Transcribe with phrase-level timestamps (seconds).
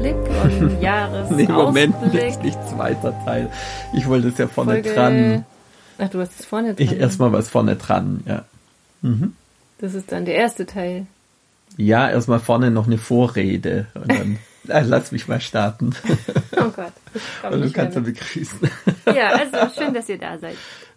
[0.00, 1.48] Jahresrückblick und Jahresausblick.
[1.48, 3.50] nee, Moment, nicht, nicht zweiter Teil.
[3.92, 4.94] Ich wollte es ja vorne Folge...
[4.94, 5.44] dran.
[5.98, 6.84] Ach, du hast es vorne dran.
[6.84, 8.44] Ich erstmal was vorne dran, ja.
[9.02, 9.34] Mhm.
[9.78, 11.06] Das ist dann der erste Teil.
[11.76, 15.94] Ja, erstmal vorne noch eine Vorrede und dann äh, lass mich mal starten.
[16.52, 16.92] Oh Gott.
[17.50, 18.60] Und du kannst dann begrüßen.
[19.06, 20.56] Ja, also schön, dass ihr da seid.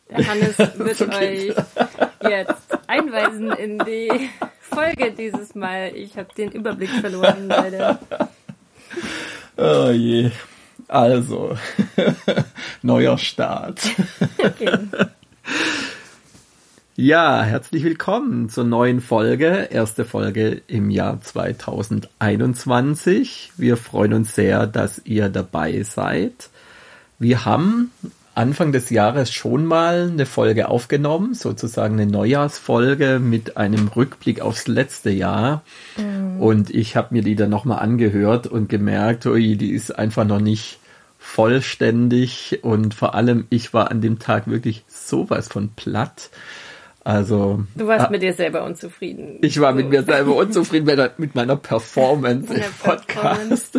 [0.10, 1.54] Der Hannes wird okay.
[1.54, 4.30] euch jetzt einweisen in die
[4.60, 5.92] Folge dieses Mal.
[5.96, 8.00] Ich habe den Überblick verloren, leider.
[9.58, 10.32] Oh je.
[10.88, 11.58] Also,
[12.82, 13.82] neuer Start.
[16.96, 23.54] Ja, herzlich willkommen zur neuen Folge, erste Folge im Jahr 2021.
[23.58, 26.52] Wir freuen uns sehr, dass ihr dabei seid.
[27.18, 27.90] Wir haben
[28.36, 34.68] Anfang des Jahres schon mal eine Folge aufgenommen, sozusagen eine Neujahrsfolge mit einem Rückblick aufs
[34.68, 35.64] letzte Jahr.
[35.98, 36.42] Mhm.
[36.42, 40.40] Und ich habe mir die dann nochmal angehört und gemerkt, ui, die ist einfach noch
[40.40, 40.80] nicht
[41.20, 46.30] vollständig und vor allem ich war an dem Tag wirklich sowas von platt.
[47.04, 47.64] Also.
[47.76, 49.40] Du warst mit dir selber unzufrieden.
[49.42, 53.76] Ich war mit mir selber unzufrieden mit, mit meiner Performance im Podcast.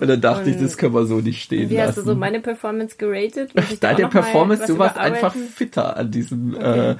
[0.00, 1.88] und dann dachte und ich, das können wir so nicht stehen wie lassen.
[1.88, 3.52] hast du so meine Performance geratet?
[3.80, 6.90] Deine Performance, du warst einfach fitter an diesem, okay.
[6.90, 6.96] äh,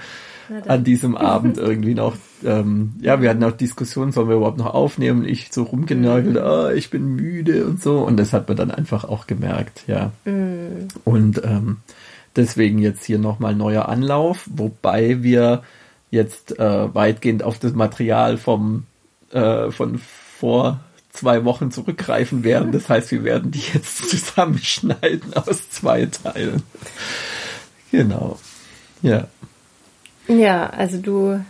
[0.67, 2.17] an diesem Abend irgendwie noch.
[2.43, 5.27] Ähm, ja, wir hatten auch Diskussionen, sollen wir überhaupt noch aufnehmen?
[5.27, 6.43] Ich so rumgenörgelt, mhm.
[6.43, 7.99] ah, ich bin müde und so.
[7.99, 10.13] Und das hat man dann einfach auch gemerkt, ja.
[10.25, 10.89] Mhm.
[11.05, 11.77] Und ähm,
[12.37, 15.63] Deswegen jetzt hier nochmal neuer Anlauf, wobei wir
[16.11, 18.85] jetzt äh, weitgehend auf das Material vom
[19.33, 19.99] äh, von
[20.39, 20.81] vor
[21.13, 22.73] zwei Wochen zurückgreifen werden.
[22.73, 26.63] Das heißt, wir werden die jetzt zusammenschneiden aus zwei Teilen.
[27.91, 28.39] Genau.
[29.03, 29.29] Ja.
[30.29, 31.45] Ja, also du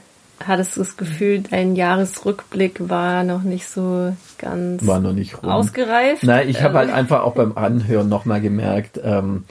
[0.44, 5.50] hattest das Gefühl, dein Jahresrückblick war noch nicht so ganz war noch nicht rum.
[5.50, 6.22] ausgereift.
[6.24, 9.44] Nein, ich habe halt einfach auch beim Anhören nochmal gemerkt, ähm,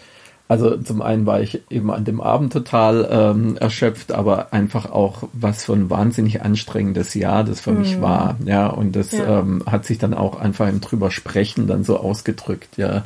[0.49, 5.29] also zum einen war ich eben an dem Abend total ähm, erschöpft, aber einfach auch
[5.31, 7.79] was für ein wahnsinnig anstrengendes Jahr das für mhm.
[7.81, 8.35] mich war.
[8.43, 9.41] Ja, und das ja.
[9.41, 12.77] Ähm, hat sich dann auch einfach im drüber sprechen dann so ausgedrückt.
[12.77, 13.03] Ja,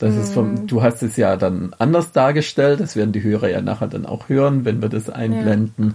[0.00, 0.20] das mhm.
[0.20, 2.80] ist vom, du hast es ja dann anders dargestellt.
[2.80, 5.94] Das werden die Hörer ja nachher dann auch hören, wenn wir das einblenden.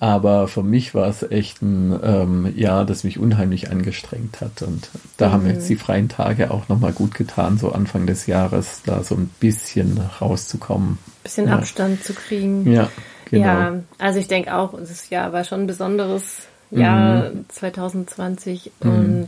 [0.00, 4.62] Aber für mich war es echt ein ähm, Jahr, das mich unheimlich angestrengt hat.
[4.62, 5.32] Und da mhm.
[5.32, 9.14] haben jetzt die freien Tage auch nochmal gut getan, so Anfang des Jahres, da so
[9.14, 10.98] ein bisschen rauszukommen.
[11.22, 11.54] Bisschen ja.
[11.54, 12.70] Abstand zu kriegen.
[12.70, 12.90] Ja,
[13.30, 13.44] genau.
[13.44, 17.44] Ja, also ich denke auch, das Jahr war schon ein besonderes Jahr mhm.
[17.48, 19.26] 2020 mhm.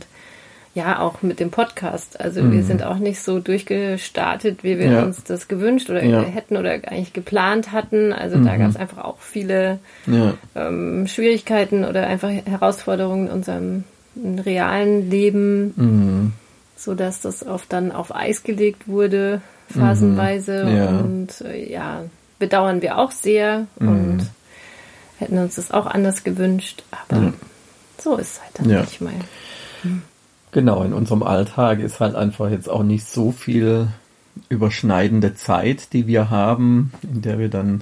[0.77, 2.21] Ja, auch mit dem Podcast.
[2.21, 2.51] Also mhm.
[2.51, 5.03] wir sind auch nicht so durchgestartet, wie wir ja.
[5.03, 6.21] uns das gewünscht oder ja.
[6.21, 8.13] hätten oder eigentlich geplant hatten.
[8.13, 8.45] Also mhm.
[8.45, 10.35] da gab es einfach auch viele ja.
[10.55, 13.83] ähm, Schwierigkeiten oder einfach Herausforderungen in unserem
[14.45, 16.33] realen Leben, mhm.
[16.75, 20.63] so dass das oft dann auf Eis gelegt wurde, phasenweise.
[20.63, 20.99] Mhm.
[20.99, 22.03] Und äh, ja,
[22.37, 23.87] bedauern wir auch sehr mhm.
[23.87, 24.19] und
[25.17, 26.83] hätten uns das auch anders gewünscht.
[26.91, 27.33] Aber
[27.97, 29.13] so ist es halt dann manchmal.
[30.57, 33.89] Genau, in unserem Alltag ist halt einfach jetzt auch nicht so viel
[34.49, 37.81] überschneidende Zeit, die wir haben, in der wir dann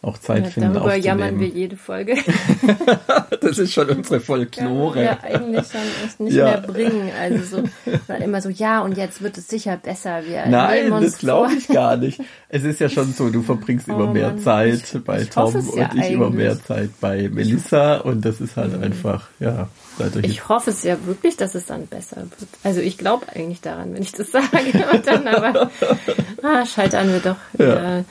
[0.00, 2.16] auch Zeit ja, finden Darüber jammern wir jede Folge.
[3.40, 5.04] das ist schon unsere Folklore.
[5.04, 6.44] Ja, eigentlich schon echt nicht ja.
[6.44, 7.10] mehr bringen.
[7.20, 10.22] Also so, immer so, ja, und jetzt wird es sicher besser.
[10.24, 12.20] Wir Nein, das glaube ich gar nicht.
[12.48, 14.38] Es ist ja schon so, du verbringst oh, immer mehr Mann.
[14.38, 16.10] Zeit ich, bei ich Tom und ja ich eigentlich.
[16.12, 18.84] immer mehr Zeit bei Melissa und das ist halt mhm.
[18.84, 19.68] einfach, ja.
[20.22, 22.50] Ich hoffe es ja wirklich, dass es dann besser wird.
[22.62, 24.46] Also ich glaube eigentlich daran, wenn ich das sage.
[24.92, 25.70] Und dann aber
[26.42, 28.04] ah, scheitern wir doch wieder.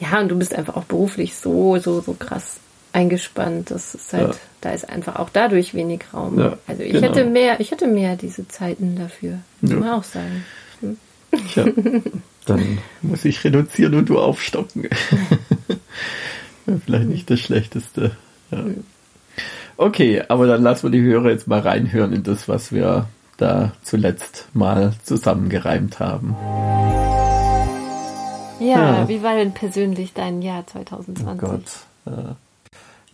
[0.00, 0.20] Ja.
[0.20, 2.60] und du bist einfach auch beruflich so, so, so krass
[2.92, 3.70] eingespannt.
[3.70, 4.34] Das ist halt, ja.
[4.60, 6.38] da ist einfach auch dadurch wenig Raum.
[6.38, 7.08] Ja, also ich genau.
[7.08, 9.40] hätte mehr, ich hätte mehr diese Zeiten dafür.
[9.60, 9.76] Muss ja.
[9.76, 10.44] man auch sagen.
[10.80, 10.96] Hm.
[12.46, 14.88] Dann muss ich reduzieren und du aufstocken.
[16.84, 18.12] Vielleicht nicht das Schlechteste.
[18.50, 18.84] Hm.
[19.76, 23.08] Okay, aber dann lassen wir die Hörer jetzt mal reinhören in das, was wir
[23.38, 26.36] da zuletzt mal zusammengereimt haben.
[28.64, 29.08] Ja, ja.
[29.08, 31.26] wie war denn persönlich dein Jahr 2020?
[31.26, 31.62] Oh Gott.
[32.06, 32.34] Äh,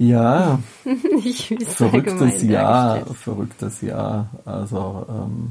[0.02, 0.58] ja,
[1.66, 4.28] verrücktes Jahr, verrücktes Jahr.
[4.46, 5.50] Also ähm,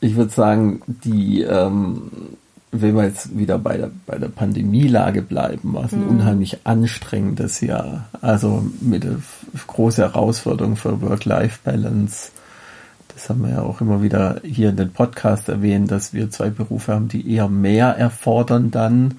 [0.00, 2.10] ich würde sagen, die ähm,
[2.70, 6.10] wenn wir jetzt wieder bei der, bei der Pandemielage bleiben, war es ein mhm.
[6.10, 8.08] unheimlich anstrengendes Jahr.
[8.20, 9.16] Also mit der
[9.66, 12.30] große Herausforderung für Work-Life-Balance.
[13.18, 16.50] Das haben wir ja auch immer wieder hier in den Podcast erwähnt, dass wir zwei
[16.50, 19.18] Berufe haben, die eher mehr erfordern dann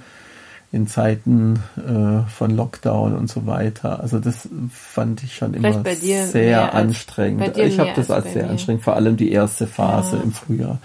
[0.72, 4.00] in Zeiten äh, von Lockdown und so weiter.
[4.00, 7.57] Also das fand ich schon immer sehr anstrengend.
[7.57, 8.51] ich habe das als sehr mir.
[8.51, 10.24] anstrengend, vor allem die erste Phase ja.
[10.24, 10.78] im Frühjahr,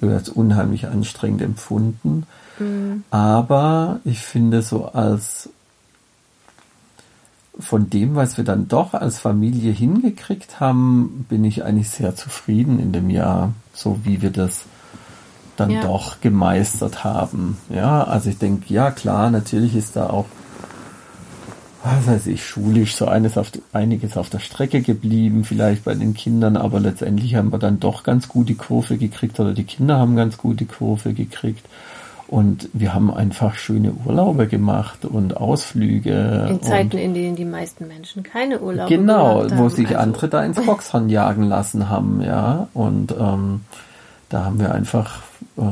[0.00, 2.24] als unheimlich anstrengend empfunden.
[2.58, 3.04] Mhm.
[3.10, 5.50] Aber ich finde so als
[7.58, 12.80] von dem, was wir dann doch als Familie hingekriegt haben, bin ich eigentlich sehr zufrieden
[12.80, 14.64] in dem Jahr, so wie wir das
[15.56, 15.82] dann ja.
[15.82, 17.58] doch gemeistert haben.
[17.70, 20.26] Ja, also ich denke, ja klar, natürlich ist da auch,
[21.84, 26.14] was weiß ich, schulisch so eines auf, einiges auf der Strecke geblieben, vielleicht bei den
[26.14, 29.98] Kindern, aber letztendlich haben wir dann doch ganz gut die Kurve gekriegt oder die Kinder
[29.98, 31.64] haben ganz gut die Kurve gekriegt.
[32.26, 36.46] Und wir haben einfach schöne Urlaube gemacht und Ausflüge.
[36.50, 39.48] In Zeiten, in denen die meisten Menschen keine Urlaube genau, gemacht haben.
[39.50, 39.98] Genau, wo sich also.
[39.98, 42.68] andere da ins Boxhorn jagen lassen haben, ja.
[42.72, 43.60] Und ähm,
[44.30, 45.22] da haben wir einfach
[45.58, 45.62] äh,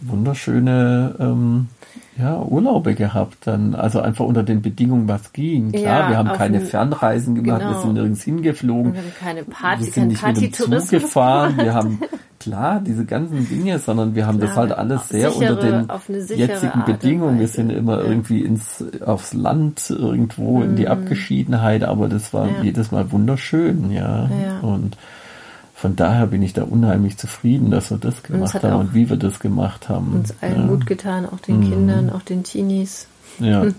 [0.00, 1.68] wunderschöne ähm,
[2.18, 5.72] ja, Urlaube gehabt dann, also einfach unter den Bedingungen, was ging.
[5.72, 7.72] Klar, ja, wir haben keine Fernreisen gemacht, genau.
[7.72, 8.94] wir sind nirgends hingeflogen.
[8.94, 12.00] Wir haben keine Party, wir sind nicht mit dem Zug gefahren, wir haben
[12.40, 16.38] klar diese ganzen Dinge, sondern wir haben klar, das halt alles sehr sichere, unter den
[16.38, 17.38] jetzigen Bedingungen.
[17.38, 18.08] Wir sind immer ja.
[18.08, 20.64] irgendwie ins aufs Land irgendwo mhm.
[20.64, 20.92] in die mhm.
[20.92, 22.62] Abgeschiedenheit, aber das war ja.
[22.62, 24.28] jedes Mal wunderschön, ja.
[24.62, 24.96] Und
[25.80, 29.16] von daher bin ich da unheimlich zufrieden, dass wir das gemacht haben und wie wir
[29.16, 30.12] das gemacht haben.
[30.12, 30.66] Uns allen ja.
[30.66, 31.70] gut getan, auch den mhm.
[31.70, 33.06] Kindern, auch den Teenies.
[33.38, 33.64] Ja.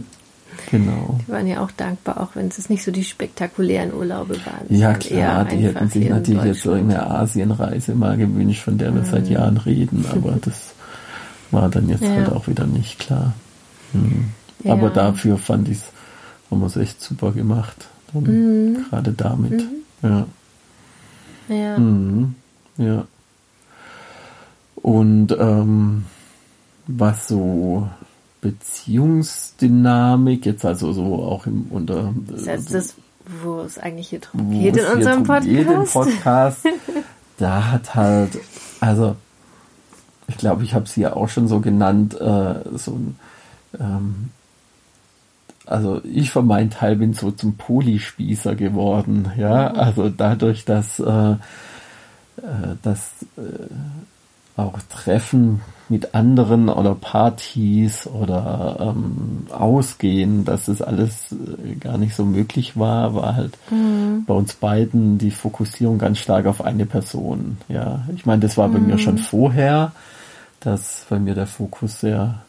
[0.69, 1.17] Genau.
[1.25, 4.65] Die waren ja auch dankbar, auch wenn es nicht so die spektakulären Urlaube waren.
[4.67, 9.05] Ja klar, die hätten sich natürlich jetzt irgendeine Asienreise mal gewünscht, von der wir mhm.
[9.05, 10.73] seit Jahren reden, aber das
[11.51, 12.09] war dann jetzt ja.
[12.09, 13.33] halt auch wieder nicht klar.
[13.93, 14.25] Mhm.
[14.65, 14.73] Ja.
[14.73, 15.83] Aber dafür fand ich es,
[16.51, 17.87] haben wir es echt super gemacht.
[18.13, 18.85] Mhm.
[18.89, 19.53] Gerade damit.
[19.53, 19.69] Mhm.
[20.03, 20.27] Ja.
[21.51, 21.77] Ja.
[21.77, 22.35] Mhm.
[22.77, 23.05] Ja.
[24.75, 26.05] Und ähm,
[26.87, 27.89] was so
[28.39, 32.13] Beziehungsdynamik, jetzt also so auch im unter.
[32.27, 32.95] Das heißt, das,
[33.43, 35.47] wo es eigentlich hier drum geht in unserem Podcast.
[35.47, 36.67] Geht im Podcast.
[37.37, 38.39] da hat halt,
[38.79, 39.15] also
[40.27, 43.19] ich glaube, ich habe sie ja auch schon so genannt, äh, so ein
[43.79, 44.29] ähm,
[45.71, 49.79] also ich für meinen Teil bin so zum Polispießer geworden, ja, mhm.
[49.79, 51.37] also dadurch, dass, äh, äh,
[52.83, 53.41] dass äh,
[54.57, 62.15] auch Treffen mit anderen oder Partys oder ähm, Ausgehen, dass das alles äh, gar nicht
[62.15, 64.23] so möglich war, war halt mhm.
[64.25, 68.05] bei uns beiden die Fokussierung ganz stark auf eine Person, ja.
[68.15, 68.87] Ich meine, das war bei mhm.
[68.87, 69.91] mir schon vorher,
[70.61, 72.41] dass bei mir der Fokus sehr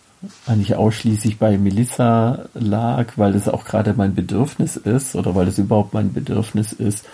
[0.47, 5.59] eigentlich ausschließlich bei Melissa lag, weil es auch gerade mein Bedürfnis ist oder weil es
[5.59, 7.07] überhaupt mein Bedürfnis ist.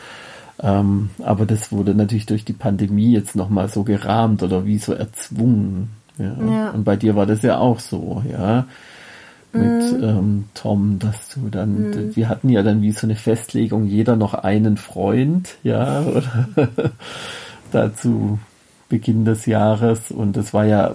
[0.60, 4.92] Ähm, aber das wurde natürlich durch die Pandemie jetzt nochmal so gerahmt oder wie so
[4.92, 5.90] erzwungen.
[6.18, 6.34] Ja.
[6.46, 6.70] ja.
[6.70, 8.66] Und bei dir war das ja auch so, ja.
[9.52, 10.02] Mit mhm.
[10.02, 12.16] ähm, Tom, dass du dann, mhm.
[12.16, 16.48] wir hatten ja dann wie so eine Festlegung, jeder noch einen Freund, ja, oder
[17.72, 18.38] dazu
[18.90, 20.10] Beginn des Jahres.
[20.10, 20.94] Und das war ja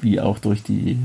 [0.00, 0.98] wie auch durch die,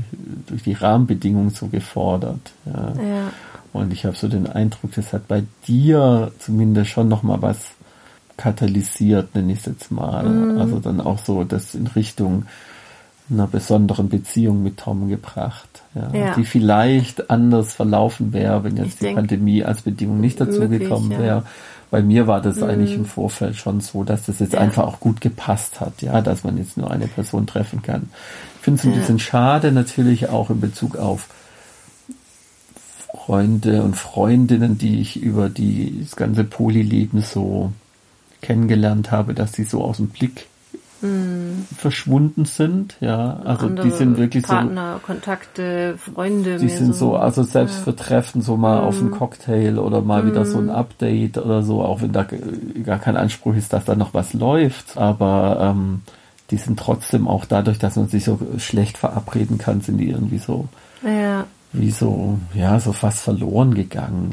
[0.46, 2.52] durch die Rahmenbedingungen so gefordert.
[2.66, 2.92] Ja.
[3.02, 3.32] ja.
[3.72, 7.58] Und ich habe so den Eindruck, das hat bei dir zumindest schon nochmal was
[8.36, 10.24] katalysiert, nenne ich es jetzt mal.
[10.24, 10.58] Mhm.
[10.58, 12.44] Also dann auch so das in Richtung
[13.30, 16.34] einer besonderen Beziehung mit Tom gebracht, ja, ja.
[16.34, 21.18] die vielleicht anders verlaufen wäre, wenn jetzt ich die Pandemie als Bedingung nicht dazu gekommen
[21.18, 21.44] wäre
[21.92, 22.64] bei mir war das mhm.
[22.64, 24.60] eigentlich im Vorfeld schon so, dass das jetzt ja.
[24.60, 28.08] einfach auch gut gepasst hat, ja, dass man jetzt nur eine Person treffen kann.
[28.62, 28.98] Ich finde es ein ja.
[29.00, 31.26] bisschen schade natürlich auch in Bezug auf
[33.12, 37.72] Freunde und Freundinnen, die ich über die, das ganze Polyleben so
[38.40, 40.46] kennengelernt habe, dass die so aus dem Blick
[41.00, 41.66] hm.
[41.76, 43.40] verschwunden sind, ja.
[43.44, 45.06] Also Andere die sind wirklich Partner, so.
[45.08, 46.58] Kontakte, Freunde.
[46.58, 47.82] Die sind so, so, also selbst ja.
[47.82, 48.84] für Treffen so mal hm.
[48.84, 50.30] auf einen Cocktail oder mal hm.
[50.30, 50.76] wieder so ein hm.
[50.76, 52.24] Update oder so, auch wenn da
[52.84, 54.96] gar kein Anspruch ist, dass da noch was läuft.
[54.96, 56.02] Aber ähm,
[56.52, 60.38] die sind trotzdem auch dadurch, dass man sich so schlecht verabreden kann, sind die irgendwie
[60.38, 60.68] so.
[61.04, 64.32] Ja wie so, ja, so fast verloren gegangen.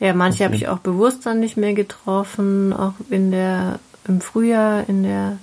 [0.00, 4.88] Ja, manche habe ich auch bewusst dann nicht mehr getroffen, auch in der, im Frühjahr,
[4.88, 5.38] in der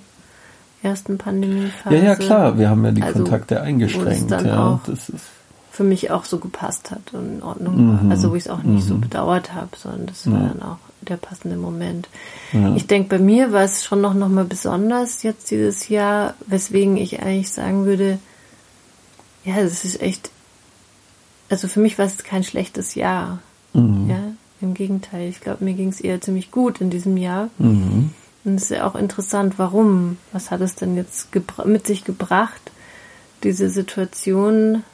[0.82, 1.96] ersten Pandemiephase.
[1.96, 4.30] Ja, ja, klar, wir haben ja die also, Kontakte eingeschränkt.
[4.30, 5.24] Ja, das ist
[5.70, 8.02] für mich auch so gepasst hat und in Ordnung war.
[8.02, 8.10] Mhm.
[8.10, 8.88] Also wo ich es auch nicht mhm.
[8.88, 10.78] so bedauert habe, sondern das war dann auch
[11.08, 12.08] der passende Moment.
[12.52, 12.74] Ja.
[12.76, 16.96] Ich denke, bei mir war es schon noch, noch mal besonders jetzt dieses Jahr, weswegen
[16.96, 18.18] ich eigentlich sagen würde,
[19.44, 20.30] ja, es ist echt,
[21.48, 23.40] also für mich war es kein schlechtes Jahr.
[23.72, 24.08] Mhm.
[24.08, 24.22] Ja,
[24.60, 25.28] im Gegenteil.
[25.28, 27.48] Ich glaube, mir ging es eher ziemlich gut in diesem Jahr.
[27.58, 28.10] Mhm.
[28.44, 30.18] Und es ist ja auch interessant, warum.
[30.32, 31.28] Was hat es denn jetzt
[31.64, 32.70] mit sich gebracht,
[33.42, 34.84] diese Situation,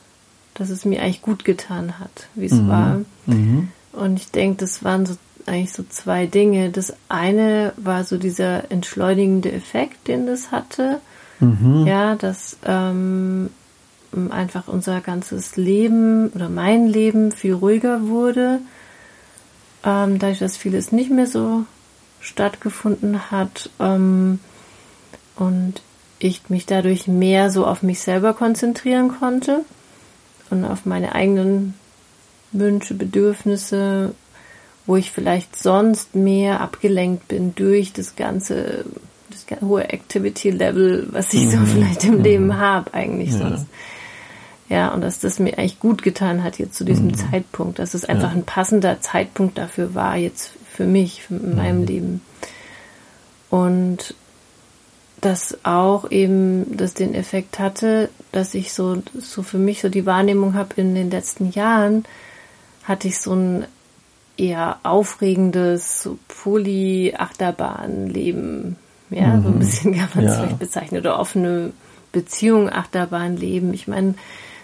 [0.54, 2.68] dass es mir eigentlich gut getan hat, wie es mhm.
[2.68, 3.00] war.
[3.26, 3.68] Mhm.
[3.92, 5.14] Und ich denke, das waren so
[5.48, 6.70] eigentlich so zwei Dinge.
[6.70, 11.00] Das eine war so dieser entschleunigende Effekt, den das hatte.
[11.40, 11.86] Mhm.
[11.86, 13.50] Ja, dass ähm,
[14.30, 18.60] einfach unser ganzes Leben oder mein Leben viel ruhiger wurde.
[19.84, 21.64] Ähm, dadurch, dass vieles nicht mehr so
[22.20, 24.40] stattgefunden hat ähm,
[25.36, 25.82] und
[26.18, 29.64] ich mich dadurch mehr so auf mich selber konzentrieren konnte
[30.50, 31.74] und auf meine eigenen
[32.50, 34.14] Wünsche, Bedürfnisse,
[34.88, 38.86] wo ich vielleicht sonst mehr abgelenkt bin durch das ganze,
[39.28, 41.66] das hohe Activity Level, was ich so mhm.
[41.66, 42.22] vielleicht im mhm.
[42.22, 43.36] Leben habe, eigentlich ja.
[43.36, 43.66] sonst.
[44.70, 47.16] Ja, und dass das mir eigentlich gut getan hat jetzt zu diesem mhm.
[47.16, 48.36] Zeitpunkt, dass es einfach ja.
[48.36, 51.86] ein passender Zeitpunkt dafür war, jetzt für mich, in meinem mhm.
[51.86, 52.20] Leben.
[53.50, 54.14] Und
[55.20, 60.06] das auch eben das den Effekt hatte, dass ich so, so für mich so die
[60.06, 62.04] Wahrnehmung habe in den letzten Jahren,
[62.84, 63.66] hatte ich so ein
[64.38, 68.76] eher aufregendes so Poly-Achterbahn-Leben.
[69.10, 69.42] Ja, mhm.
[69.42, 69.58] so ein mhm.
[69.58, 70.38] bisschen kann man es ja.
[70.38, 71.00] vielleicht bezeichnen.
[71.00, 71.72] Oder offene
[72.12, 73.74] Beziehung, Achterbahn-Leben.
[73.74, 74.14] Ich meine,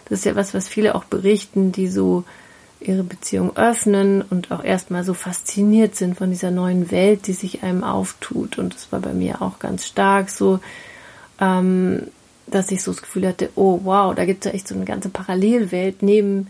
[0.06, 2.24] das ist ja was, was viele auch berichten, die so
[2.80, 7.62] ihre Beziehung öffnen und auch erstmal so fasziniert sind von dieser neuen Welt, die sich
[7.62, 8.58] einem auftut.
[8.58, 10.60] Und das war bei mir auch ganz stark so,
[11.40, 12.02] ähm,
[12.46, 14.84] dass ich so das Gefühl hatte, oh wow, da gibt es ja echt so eine
[14.84, 16.48] ganze Parallelwelt neben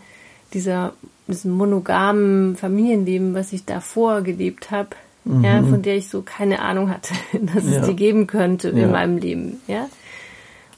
[0.53, 0.95] dieser,
[1.29, 4.91] diesem monogamen Familienleben, was ich davor gelebt habe,
[5.25, 5.45] mhm.
[5.45, 7.15] ja, von der ich so keine Ahnung hatte,
[7.55, 7.81] dass ja.
[7.81, 8.85] es die geben könnte ja.
[8.85, 9.89] in meinem Leben, ja.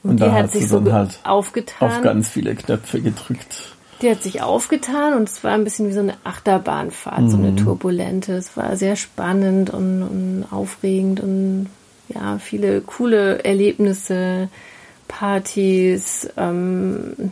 [0.03, 1.91] Und, und die hat sich so halt aufgetan.
[1.91, 3.75] Auf ganz viele Knöpfe gedrückt.
[4.01, 7.29] Die hat sich aufgetan und es war ein bisschen wie so eine Achterbahnfahrt, mhm.
[7.29, 7.57] so eine mhm.
[7.57, 8.33] turbulente.
[8.33, 11.67] Es war sehr spannend und, und aufregend und
[12.07, 14.49] ja, viele coole Erlebnisse,
[15.07, 17.31] Partys, ähm,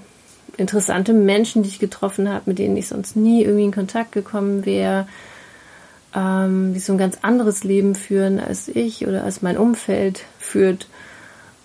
[0.57, 4.65] interessante Menschen, die ich getroffen habe, mit denen ich sonst nie irgendwie in Kontakt gekommen
[4.65, 5.07] wäre,
[6.15, 10.87] ähm, die so ein ganz anderes Leben führen als ich oder als mein Umfeld führt.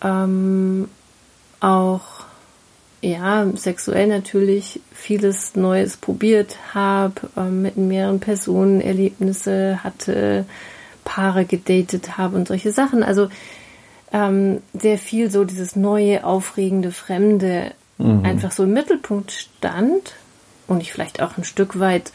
[0.02, 0.88] Ähm,
[1.60, 2.24] auch
[3.02, 10.44] ja, sexuell natürlich vieles Neues probiert habe, ähm, mit mehreren Personen Erlebnisse hatte,
[11.04, 13.02] Paare gedatet habe und solche Sachen.
[13.02, 13.28] Also
[14.12, 18.24] ähm, sehr viel so dieses neue, aufregende, Fremde mhm.
[18.24, 20.14] einfach so im Mittelpunkt stand
[20.66, 22.12] und ich vielleicht auch ein Stück weit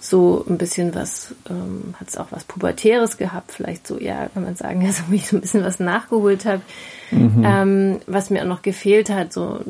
[0.00, 4.44] so ein bisschen was, ähm, hat es auch was Pubertäres gehabt, vielleicht so, ja, kann
[4.44, 6.62] man sagen, ja, so wie ich so ein bisschen was nachgeholt habe,
[7.10, 7.42] mhm.
[7.44, 9.60] ähm, was mir auch noch gefehlt hat, so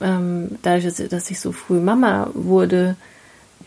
[0.00, 2.96] ähm, dadurch, dass ich so früh Mama wurde,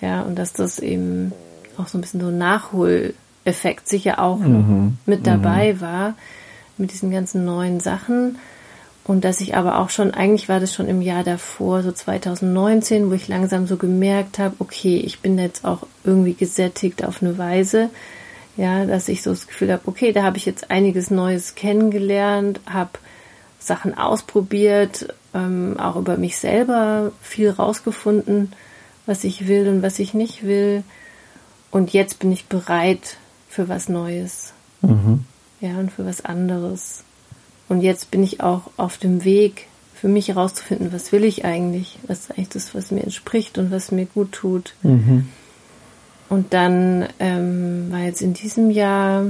[0.01, 1.31] ja, und dass das eben
[1.77, 4.97] auch so ein bisschen so ein Nachholeffekt sicher auch mhm.
[5.05, 5.81] mit dabei mhm.
[5.81, 6.13] war,
[6.77, 8.37] mit diesen ganzen neuen Sachen.
[9.05, 13.09] Und dass ich aber auch schon, eigentlich war das schon im Jahr davor, so 2019,
[13.09, 17.37] wo ich langsam so gemerkt habe, okay, ich bin jetzt auch irgendwie gesättigt auf eine
[17.37, 17.89] Weise,
[18.55, 22.61] ja, dass ich so das Gefühl habe, okay, da habe ich jetzt einiges Neues kennengelernt,
[22.65, 22.91] habe
[23.59, 28.53] Sachen ausprobiert, ähm, auch über mich selber viel rausgefunden,
[29.05, 30.83] was ich will und was ich nicht will.
[31.71, 33.17] Und jetzt bin ich bereit
[33.49, 34.53] für was Neues.
[34.81, 35.25] Mhm.
[35.59, 37.03] Ja, und für was anderes.
[37.73, 39.65] Und jetzt bin ich auch auf dem Weg,
[39.95, 43.71] für mich herauszufinden, was will ich eigentlich, was ist eigentlich das, was mir entspricht und
[43.71, 44.75] was mir gut tut.
[44.83, 45.27] Mhm.
[46.29, 49.25] Und dann ähm, war jetzt in diesem Jahr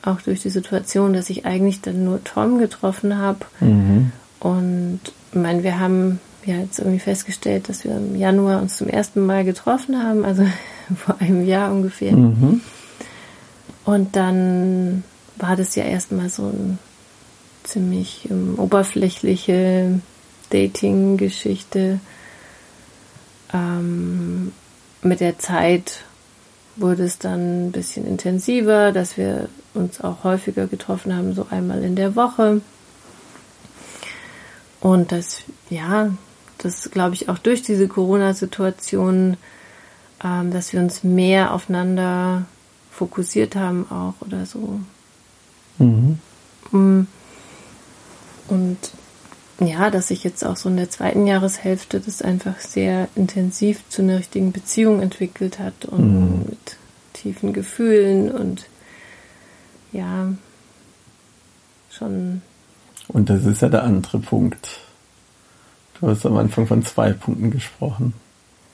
[0.00, 3.40] auch durch die Situation, dass ich eigentlich dann nur Tom getroffen habe.
[3.58, 4.12] Mhm.
[4.38, 5.00] Und
[5.32, 9.26] ich meine, wir haben ja jetzt irgendwie festgestellt, dass wir im Januar uns zum ersten
[9.26, 10.46] Mal getroffen haben, also
[10.94, 12.12] vor einem Jahr ungefähr.
[12.12, 12.60] Mhm.
[13.84, 15.02] Und dann
[15.36, 16.78] war das ja erstmal so ein
[17.64, 20.00] ziemlich um, ähm, oberflächliche
[20.50, 22.00] Dating-Geschichte.
[23.52, 24.52] Ähm,
[25.02, 26.04] mit der Zeit
[26.76, 31.82] wurde es dann ein bisschen intensiver, dass wir uns auch häufiger getroffen haben, so einmal
[31.82, 32.60] in der Woche.
[34.80, 36.10] Und das, ja,
[36.58, 39.36] das glaube ich auch durch diese Corona-Situation,
[40.24, 42.46] ähm, dass wir uns mehr aufeinander
[42.90, 44.80] fokussiert haben auch oder so.
[45.78, 46.18] Mhm.
[46.70, 47.06] Mm.
[48.52, 48.76] Und
[49.60, 54.02] ja, dass sich jetzt auch so in der zweiten Jahreshälfte das einfach sehr intensiv zu
[54.02, 56.44] einer richtigen Beziehung entwickelt hat und mhm.
[56.50, 56.76] mit
[57.14, 58.66] tiefen Gefühlen und
[59.92, 60.32] ja,
[61.90, 62.42] schon.
[63.08, 64.80] Und das ist ja der andere Punkt.
[65.98, 68.12] Du hast am Anfang von zwei Punkten gesprochen.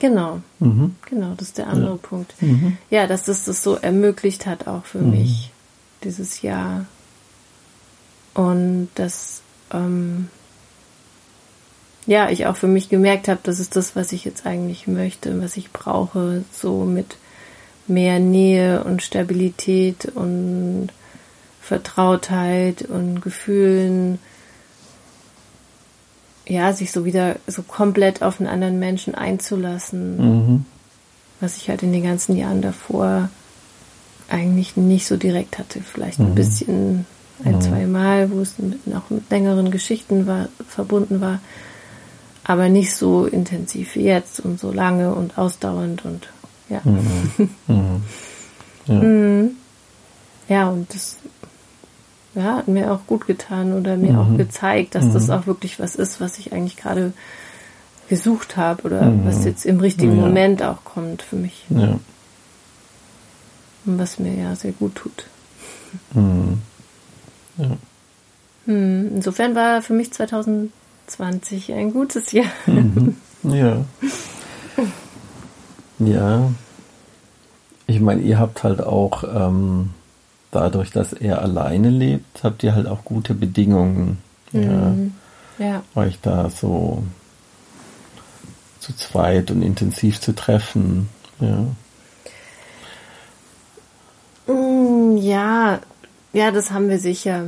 [0.00, 0.96] Genau, mhm.
[1.08, 1.98] genau, das ist der andere ja.
[2.00, 2.34] Punkt.
[2.40, 2.78] Mhm.
[2.90, 5.10] Ja, dass das das so ermöglicht hat auch für mhm.
[5.10, 5.52] mich
[6.02, 6.86] dieses Jahr.
[8.34, 9.42] Und dass
[9.72, 10.28] ähm,
[12.06, 15.42] ja, ich auch für mich gemerkt habe, das ist das, was ich jetzt eigentlich möchte,
[15.42, 17.16] was ich brauche, so mit
[17.86, 20.88] mehr Nähe und Stabilität und
[21.60, 24.18] Vertrautheit und Gefühlen,
[26.46, 30.64] ja, sich so wieder so komplett auf einen anderen Menschen einzulassen, mhm.
[31.40, 33.28] was ich halt in den ganzen Jahren davor
[34.30, 35.80] eigentlich nicht so direkt hatte.
[35.80, 36.34] Vielleicht ein mhm.
[36.34, 37.06] bisschen
[37.44, 37.60] ein, mhm.
[37.60, 41.40] zwei Mal, wo es mit, auch mit längeren Geschichten war, verbunden war,
[42.44, 46.28] aber nicht so intensiv wie jetzt und so lange und ausdauernd und
[46.68, 46.80] ja.
[46.84, 47.50] Mhm.
[47.66, 48.02] mhm.
[48.86, 48.94] Ja.
[48.94, 49.50] Mhm.
[50.48, 51.18] ja, und das
[52.34, 54.18] ja, hat mir auch gut getan oder mir mhm.
[54.18, 55.12] auch gezeigt, dass mhm.
[55.12, 57.12] das auch wirklich was ist, was ich eigentlich gerade
[58.08, 59.26] gesucht habe oder mhm.
[59.26, 60.22] was jetzt im richtigen ja.
[60.22, 61.64] Moment auch kommt für mich.
[61.68, 61.98] Ja.
[63.84, 65.24] Und was mir ja sehr gut tut.
[66.14, 66.62] Mhm.
[67.58, 67.76] Ja.
[68.66, 72.50] Hm, insofern war für mich 2020 ein gutes Jahr.
[72.66, 73.16] Mhm.
[73.44, 73.84] Ja.
[75.98, 76.50] Ja.
[77.86, 79.90] Ich meine, ihr habt halt auch ähm,
[80.50, 84.18] dadurch, dass er alleine lebt, habt ihr halt auch gute Bedingungen.
[84.52, 85.12] Mhm.
[85.58, 85.82] Ja, ja.
[85.94, 87.02] Euch da so
[88.80, 91.08] zu zweit und intensiv zu treffen.
[91.40, 91.66] Ja.
[94.52, 95.80] Mm, ja,
[96.32, 97.46] ja, das haben wir sicher.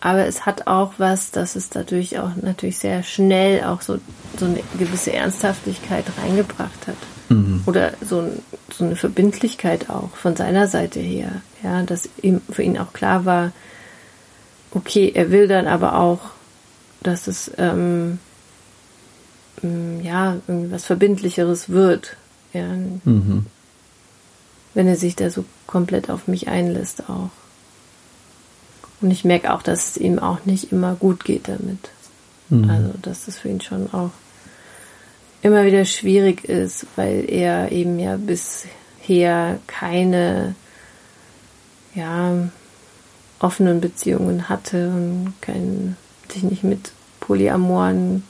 [0.00, 3.98] Aber es hat auch was, dass es dadurch auch natürlich sehr schnell auch so,
[4.38, 6.96] so eine gewisse Ernsthaftigkeit reingebracht hat.
[7.30, 7.62] Mhm.
[7.66, 8.30] Oder so,
[8.72, 11.42] so eine Verbindlichkeit auch von seiner Seite her.
[11.62, 13.52] Ja, dass ihm, für ihn auch klar war,
[14.70, 16.20] okay, er will dann aber auch,
[17.02, 18.20] dass es ähm,
[19.62, 22.16] mm, ja irgendwie was Verbindlicheres wird.
[22.52, 22.68] Ja.
[23.04, 23.46] Mhm.
[24.74, 27.30] Wenn er sich da so komplett auf mich einlässt auch.
[29.00, 31.90] Und ich merke auch, dass es ihm auch nicht immer gut geht damit.
[32.48, 32.70] Mhm.
[32.70, 34.10] Also, dass das für ihn schon auch
[35.42, 40.54] immer wieder schwierig ist, weil er eben ja bisher keine
[41.94, 42.48] ja,
[43.40, 45.96] offenen Beziehungen hatte und kein,
[46.28, 48.24] sich nicht mit polyamoren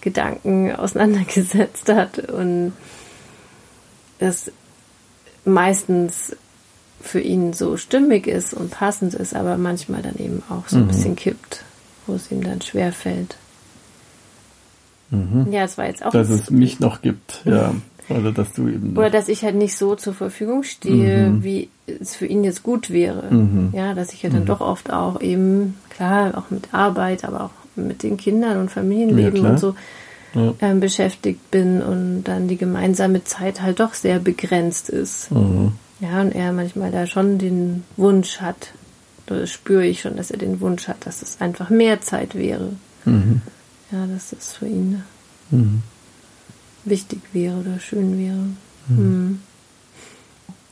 [0.00, 2.72] Gedanken auseinandergesetzt hat und
[4.18, 4.50] das
[5.44, 6.36] meistens
[7.00, 10.84] für ihn so stimmig ist und passend ist, aber manchmal dann eben auch so ein
[10.84, 10.88] mhm.
[10.88, 11.64] bisschen kippt,
[12.06, 13.36] wo es ihm dann schwer fällt.
[15.10, 15.48] Mhm.
[15.50, 16.10] Ja, es war jetzt auch.
[16.10, 17.74] Dass es mich noch gibt, ja.
[18.08, 18.96] Oder dass du eben.
[18.96, 21.44] Oder dass ich halt nicht so zur Verfügung stehe, mhm.
[21.44, 23.32] wie es für ihn jetzt gut wäre.
[23.32, 23.70] Mhm.
[23.72, 24.46] Ja, dass ich ja dann mhm.
[24.46, 29.44] doch oft auch eben, klar, auch mit Arbeit, aber auch mit den Kindern und Familienleben
[29.44, 29.74] ja, und so
[30.34, 30.54] ja.
[30.60, 35.30] ähm, beschäftigt bin und dann die gemeinsame Zeit halt doch sehr begrenzt ist.
[36.00, 38.72] Ja, und er manchmal da schon den Wunsch hat,
[39.28, 42.72] oder spüre ich schon, dass er den Wunsch hat, dass es einfach mehr Zeit wäre.
[43.04, 43.42] Mhm.
[43.92, 45.04] Ja, dass es für ihn
[45.50, 45.82] mhm.
[46.84, 48.46] wichtig wäre oder schön wäre.
[48.88, 48.96] Mhm.
[48.96, 49.40] mhm.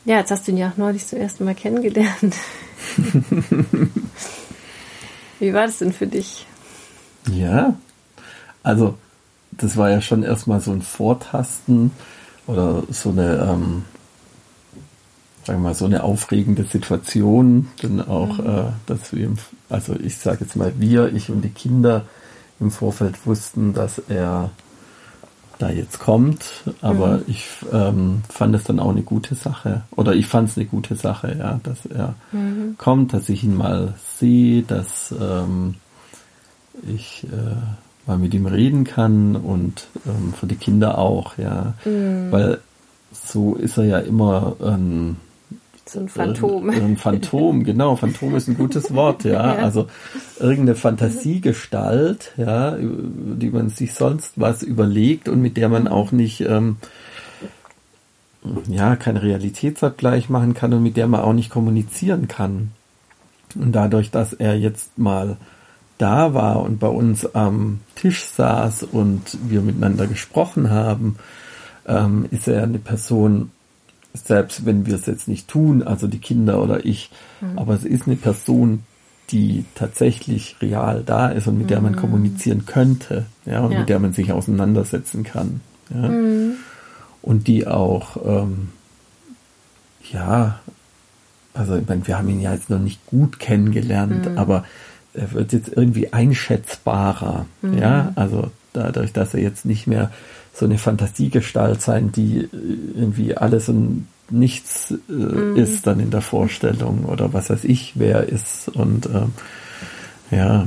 [0.05, 2.35] Ja, jetzt hast du ihn ja auch neulich zum ersten Mal kennengelernt.
[5.39, 6.47] Wie war das denn für dich?
[7.31, 7.77] Ja,
[8.63, 8.97] also
[9.51, 11.91] das war ja schon erstmal so ein Vortasten
[12.47, 13.85] oder so eine ähm,
[15.49, 18.47] sagen wir mal, so eine aufregende Situation, denn auch, mhm.
[18.47, 19.33] äh, dass wir,
[19.71, 22.05] also ich sage jetzt mal, wir, ich und die Kinder
[22.61, 24.51] im Vorfeld wussten, dass er
[25.59, 26.45] da jetzt kommt,
[26.83, 27.25] aber mhm.
[27.29, 30.97] ich ähm, fand es dann auch eine gute Sache, oder ich fand es eine gute
[30.97, 32.77] Sache, ja, dass er mhm.
[32.77, 35.77] kommt, dass ich ihn mal sehe, dass ähm,
[36.87, 42.31] ich äh, mal mit ihm reden kann und ähm, für die Kinder auch, ja, mhm.
[42.31, 42.61] weil
[43.11, 45.17] so ist er ja immer ähm,
[45.89, 46.71] so ein Phantom.
[46.71, 47.97] Ein Phantom, genau.
[47.97, 49.33] Phantom ist ein gutes Wort, ja.
[49.55, 49.63] ja.
[49.63, 49.87] Also
[50.39, 56.41] irgendeine Fantasiegestalt, ja, die man sich sonst was überlegt und mit der man auch nicht,
[56.41, 56.77] ähm,
[58.69, 62.73] ja, keinen Realitätsabgleich machen kann und mit der man auch nicht kommunizieren kann.
[63.55, 65.37] Und dadurch, dass er jetzt mal
[65.99, 71.17] da war und bei uns am Tisch saß und wir miteinander gesprochen haben,
[71.87, 73.51] ähm, ist er eine Person,
[74.27, 77.59] selbst wenn wir es jetzt nicht tun, also die Kinder oder ich, mhm.
[77.59, 78.83] aber es ist eine Person,
[79.31, 81.97] die tatsächlich real da ist und mit der man mhm.
[81.97, 83.81] kommunizieren könnte, ja, und ja.
[83.81, 85.61] mit der man sich auseinandersetzen kann.
[85.91, 86.09] Ja.
[86.09, 86.53] Mhm.
[87.21, 88.69] Und die auch, ähm,
[90.13, 90.61] ja,
[91.53, 94.39] also ich meine, wir haben ihn ja jetzt noch nicht gut kennengelernt, mhm.
[94.39, 94.65] aber
[95.13, 98.11] er wird jetzt irgendwie einschätzbarer, ja, mhm.
[98.15, 100.11] also dadurch, dass er jetzt nicht mehr
[100.59, 102.49] so eine Fantasiegestalt sein, die äh,
[102.95, 105.57] irgendwie alles und nichts äh, mhm.
[105.57, 109.33] ist dann in der Vorstellung oder was weiß ich, wer ist und ähm,
[110.31, 110.67] ja,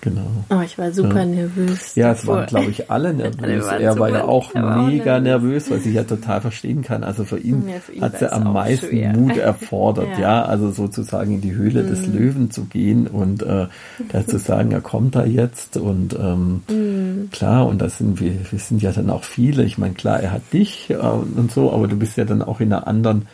[0.00, 0.26] genau.
[0.50, 1.26] Oh, ich war super ja.
[1.26, 1.94] nervös.
[1.94, 3.66] Ja, es waren, glaube ich, alle nervös.
[3.66, 7.04] alle er war ja auch mega nervös, was ich ja total verstehen kann.
[7.04, 9.12] Also für ihn, ja, ihn hat es ja am meisten schwer.
[9.16, 10.20] Mut erfordert, ja.
[10.20, 10.44] ja.
[10.44, 11.88] also sozusagen in die Höhle mhm.
[11.88, 13.66] des Löwen zu gehen und äh,
[14.10, 17.28] da zu sagen, er kommt da jetzt und ähm, mhm.
[17.30, 19.64] klar, und das sind wir, wir sind ja dann auch viele.
[19.64, 22.60] Ich meine, klar, er hat dich äh, und so, aber du bist ja dann auch
[22.60, 23.26] in einer anderen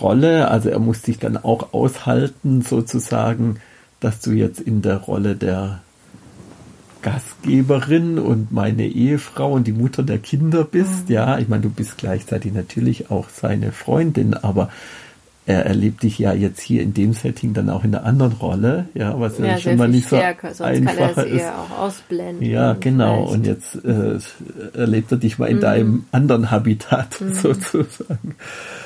[0.00, 0.48] Rolle.
[0.48, 3.56] Also er muss sich dann auch aushalten, sozusagen,
[4.02, 5.80] dass du jetzt in der Rolle der
[7.02, 11.08] Gastgeberin und meine Ehefrau und die Mutter der Kinder bist.
[11.08, 11.14] Mhm.
[11.14, 14.70] Ja, ich meine, du bist gleichzeitig natürlich auch seine Freundin, aber
[15.44, 18.86] er erlebt dich ja jetzt hier in dem Setting dann auch in einer anderen Rolle,
[18.94, 21.44] ja, was ja, ja schon mal nicht so stärker, einfacher ist.
[21.46, 22.48] auch ausblenden.
[22.48, 23.24] Ja, genau.
[23.24, 24.18] Und jetzt äh,
[24.72, 25.60] erlebt er dich mal in mhm.
[25.60, 27.34] deinem anderen Habitat mhm.
[27.34, 28.36] sozusagen.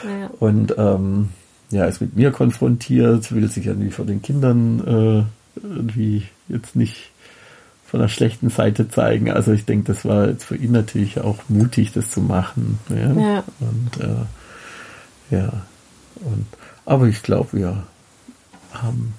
[0.05, 0.31] Ja.
[0.39, 1.29] Und ähm,
[1.71, 7.11] ja, ist mit mir konfrontiert, will sich irgendwie vor den Kindern äh, irgendwie jetzt nicht
[7.87, 9.31] von der schlechten Seite zeigen.
[9.31, 12.79] Also ich denke, das war jetzt für ihn natürlich auch mutig, das zu machen.
[12.91, 13.13] Ja.
[13.13, 13.45] ja.
[13.61, 15.53] Und äh, ja,
[16.17, 16.47] und,
[16.85, 17.83] aber ich glaube, wir
[18.73, 19.15] haben,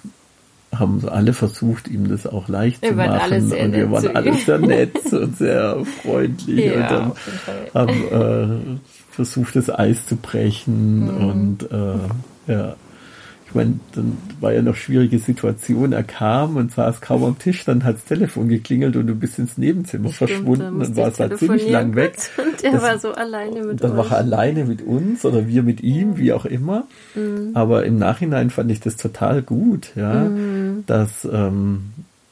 [0.73, 3.10] haben alle versucht, ihm das auch leicht wir zu machen.
[3.10, 7.15] Und wir waren alle sehr nett und sehr freundlich ja, und
[7.73, 8.79] dann haben äh,
[9.12, 11.29] versucht, das Eis zu brechen mhm.
[11.29, 11.99] und äh,
[12.47, 12.75] ja
[13.47, 15.93] ich meine, dann war ja noch schwierige Situation.
[15.93, 19.39] Er kam und saß kaum am Tisch, dann hat das Telefon geklingelt und du bist
[19.39, 22.17] ins Nebenzimmer Stimmt, verschwunden und warst da ziemlich lang weg.
[22.38, 23.97] Und er das, war so alleine mit Dann euch.
[23.97, 26.88] war er alleine mit uns oder wir mit ihm, wie auch immer.
[27.15, 27.51] Mhm.
[27.53, 30.83] Aber im Nachhinein fand ich das total gut, ja, mhm.
[30.86, 31.91] dass, ähm,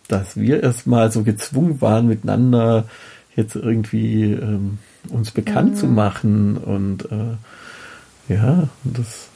[0.10, 2.90] dass wir erstmal so gezwungen waren, miteinander
[3.38, 5.76] jetzt irgendwie ähm, uns bekannt mhm.
[5.76, 9.30] zu machen und äh, ja, das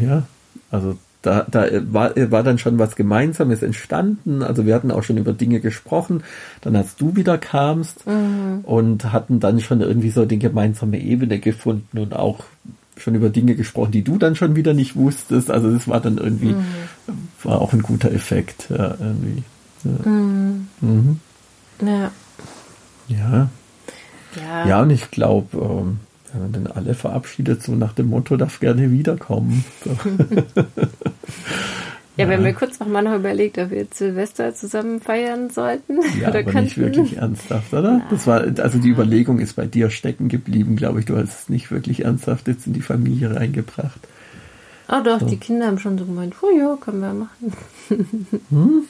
[0.00, 0.24] ja,
[0.70, 4.42] also da, da war, war dann schon was Gemeinsames entstanden.
[4.42, 6.22] Also wir hatten auch schon über Dinge gesprochen.
[6.60, 8.60] Dann als du wieder kamst mhm.
[8.62, 12.44] und hatten dann schon irgendwie so die gemeinsame Ebene gefunden und auch
[12.96, 15.50] schon über Dinge gesprochen, die du dann schon wieder nicht wusstest.
[15.50, 16.64] Also das war dann irgendwie, mhm.
[17.42, 18.66] war auch ein guter Effekt.
[18.68, 19.42] Ja, irgendwie.
[19.84, 20.10] Ja.
[20.10, 20.68] Mhm.
[20.80, 21.20] Mhm.
[21.80, 22.10] ja.
[23.08, 24.66] Ja.
[24.66, 24.82] Ja.
[24.82, 26.00] Und ich glaube, ähm,
[26.34, 29.64] wenn man dann alle verabschiedet, so nach dem Motto, darf gerne wiederkommen.
[29.84, 29.90] So.
[32.16, 36.00] ja, wir haben mir kurz nochmal noch überlegt, ob wir jetzt Silvester zusammen feiern sollten.
[36.20, 36.64] Ja, oder aber könnten.
[36.64, 38.02] nicht wirklich ernsthaft, oder?
[38.10, 41.06] Das war, also die Überlegung ist bei dir stecken geblieben, glaube ich.
[41.06, 44.00] Du hast es nicht wirklich ernsthaft jetzt in die Familie reingebracht.
[44.88, 45.26] Oh doch, so.
[45.26, 47.52] die Kinder haben schon so gemeint, oh ja, können wir machen.
[48.50, 48.84] Hm?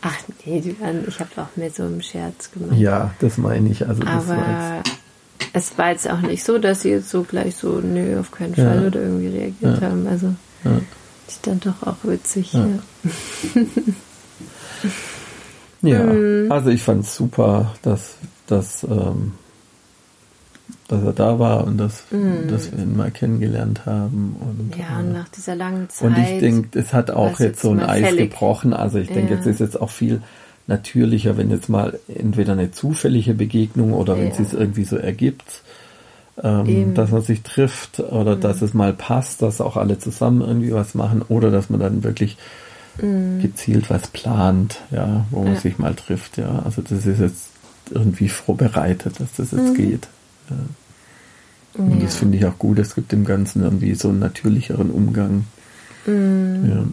[0.00, 2.78] Ach nee, die waren, ich habe auch mehr so im Scherz gemacht.
[2.78, 3.86] Ja, das meine ich.
[3.86, 5.03] Also das Aber war jetzt
[5.52, 8.54] es war jetzt auch nicht so, dass sie jetzt so gleich so, nö, auf keinen
[8.54, 8.86] Fall ja.
[8.86, 9.88] oder irgendwie reagiert ja.
[9.88, 10.06] haben.
[10.06, 10.80] Also ja.
[11.28, 12.52] ist dann doch auch witzig.
[12.52, 12.82] Ja, ja.
[15.84, 16.50] Mhm.
[16.50, 18.16] also ich fand es super, dass,
[18.46, 19.32] dass, ähm,
[20.88, 22.48] dass er da war und dass, mhm.
[22.48, 24.36] dass wir ihn mal kennengelernt haben.
[24.40, 26.08] Und, ja, und äh, nach dieser langen Zeit.
[26.08, 28.30] Und ich denke, es hat auch jetzt, jetzt so ein Eis fällig.
[28.30, 28.72] gebrochen.
[28.72, 30.22] Also ich denke, jetzt ist jetzt auch viel
[30.66, 34.30] natürlicher, wenn jetzt mal entweder eine zufällige Begegnung oder wenn ja.
[34.30, 35.62] es sich irgendwie so ergibt,
[36.42, 38.40] ähm, dass man sich trifft oder mhm.
[38.40, 42.02] dass es mal passt, dass auch alle zusammen irgendwie was machen oder dass man dann
[42.02, 42.36] wirklich
[43.00, 43.40] mhm.
[43.40, 46.62] gezielt was plant, ja, wo man sich mal trifft, ja.
[46.64, 47.48] Also das ist jetzt
[47.90, 49.74] irgendwie vorbereitet, dass das jetzt mhm.
[49.74, 50.08] geht.
[50.50, 51.82] Ja.
[51.84, 52.04] Und ja.
[52.04, 52.78] das finde ich auch gut.
[52.78, 55.44] Es gibt dem Ganzen irgendwie so einen natürlicheren Umgang.
[56.06, 56.68] Mhm.
[56.68, 56.84] Ja.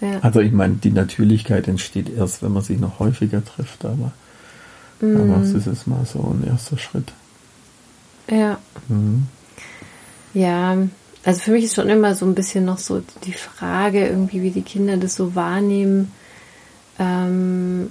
[0.00, 0.20] Ja.
[0.20, 4.12] Also ich meine, die Natürlichkeit entsteht erst, wenn man sich noch häufiger trifft, aber,
[5.00, 5.32] mhm.
[5.32, 7.12] aber es ist jetzt mal so ein erster Schritt.
[8.30, 8.58] Ja.
[8.88, 9.26] Mhm.
[10.34, 10.76] Ja,
[11.24, 14.50] also für mich ist schon immer so ein bisschen noch so die Frage, irgendwie, wie
[14.50, 16.12] die Kinder das so wahrnehmen,
[16.98, 17.90] ähm,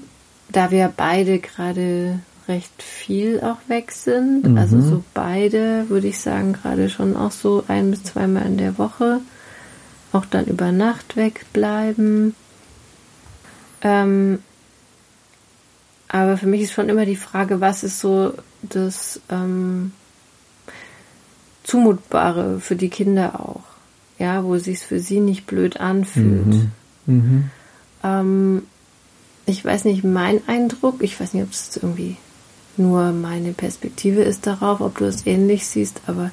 [0.52, 4.48] da wir beide gerade recht viel auch weg sind.
[4.48, 4.58] Mhm.
[4.58, 8.78] Also so beide, würde ich sagen, gerade schon auch so ein bis zweimal in der
[8.78, 9.22] Woche
[10.14, 12.36] auch dann über Nacht wegbleiben.
[13.82, 14.40] Ähm,
[16.08, 19.92] aber für mich ist schon immer die Frage, was ist so das ähm,
[21.64, 23.64] Zumutbare für die Kinder auch.
[24.20, 26.46] Ja, wo es sich für sie nicht blöd anfühlt.
[26.46, 26.72] Mhm.
[27.08, 27.50] Mhm.
[28.04, 28.64] Ähm,
[29.46, 32.18] ich weiß nicht, mein Eindruck, ich weiß nicht, ob es irgendwie
[32.78, 36.32] nur meine Perspektive ist darauf, ob du es ähnlich siehst, aber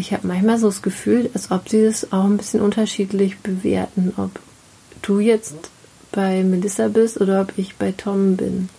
[0.00, 4.14] ich habe manchmal so das Gefühl, als ob sie das auch ein bisschen unterschiedlich bewerten,
[4.16, 4.30] ob
[5.02, 5.54] du jetzt
[6.10, 8.70] bei Melissa bist oder ob ich bei Tom bin.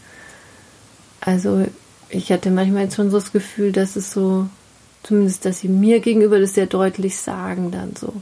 [1.22, 1.66] Also
[2.10, 4.50] ich hatte manchmal jetzt schon so das Gefühl, dass es so,
[5.04, 8.14] zumindest, dass sie mir gegenüber das sehr deutlich sagen dann so,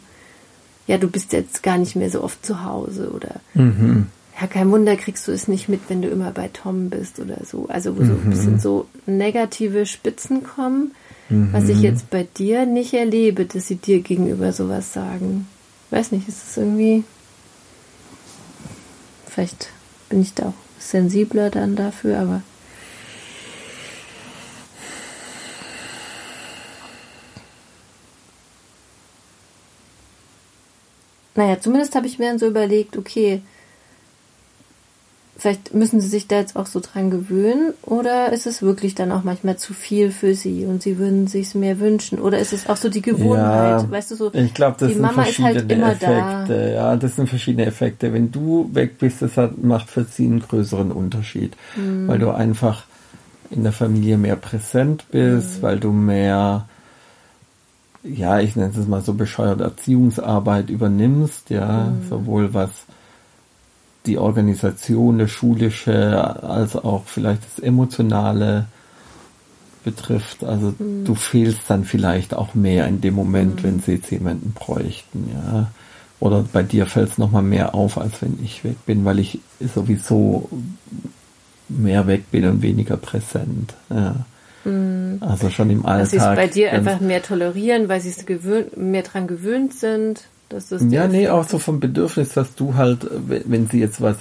[0.85, 4.07] ja, du bist jetzt gar nicht mehr so oft zu Hause oder mhm.
[4.39, 7.37] ja, kein Wunder kriegst du es nicht mit, wenn du immer bei Tom bist oder
[7.45, 7.67] so.
[7.69, 8.59] Also wo so ein bisschen Mhm.
[8.59, 10.91] so negative Spitzen kommen,
[11.29, 15.47] was ich jetzt bei dir nicht erlebe, dass sie dir gegenüber sowas sagen.
[15.91, 17.03] Weiß nicht, ist es irgendwie.
[19.27, 19.69] Vielleicht
[20.09, 22.41] bin ich da auch sensibler dann dafür, aber.
[31.35, 33.41] Naja, zumindest habe ich mir dann so überlegt, okay,
[35.39, 39.11] vielleicht müssen sie sich da jetzt auch so dran gewöhnen oder ist es wirklich dann
[39.11, 42.67] auch manchmal zu viel für sie und sie würden sich mehr wünschen oder ist es
[42.67, 45.35] auch so die Gewohnheit, Ja, weißt du so, Ich glaube, das die sind Mama ist
[45.37, 46.53] verschiedene halt immer Effekte.
[46.53, 46.69] da.
[46.69, 48.11] Ja, das sind verschiedene Effekte.
[48.13, 52.07] Wenn du weg bist, das hat, macht für sie einen größeren Unterschied, Mhm.
[52.07, 52.83] weil du einfach
[53.49, 55.61] in der Familie mehr präsent bist, Mhm.
[55.61, 56.67] weil du mehr,
[58.03, 62.09] ja, ich nenne es mal so bescheuert Erziehungsarbeit übernimmst, ja, Mhm.
[62.09, 62.69] sowohl was
[64.05, 68.65] die Organisation, das Schulische, als auch vielleicht das Emotionale
[69.83, 70.43] betrifft.
[70.43, 71.05] Also Mhm.
[71.05, 75.71] du fehlst dann vielleicht auch mehr in dem Moment, wenn sie jetzt jemanden bräuchten, ja.
[76.21, 79.39] Oder bei dir fällt es nochmal mehr auf, als wenn ich weg bin, weil ich
[79.73, 80.49] sowieso
[81.69, 83.73] mehr weg bin und weniger präsent.
[83.89, 84.15] Ja.
[85.21, 86.45] Also schon im dass sie es Alltag.
[86.47, 91.07] bei dir einfach mehr tolerieren, weil sie es gewöhnt, mehr dran gewöhnt sind, das Ja,
[91.07, 94.17] nee, auch so vom Bedürfnis, dass du halt, wenn wenn sie jetzt was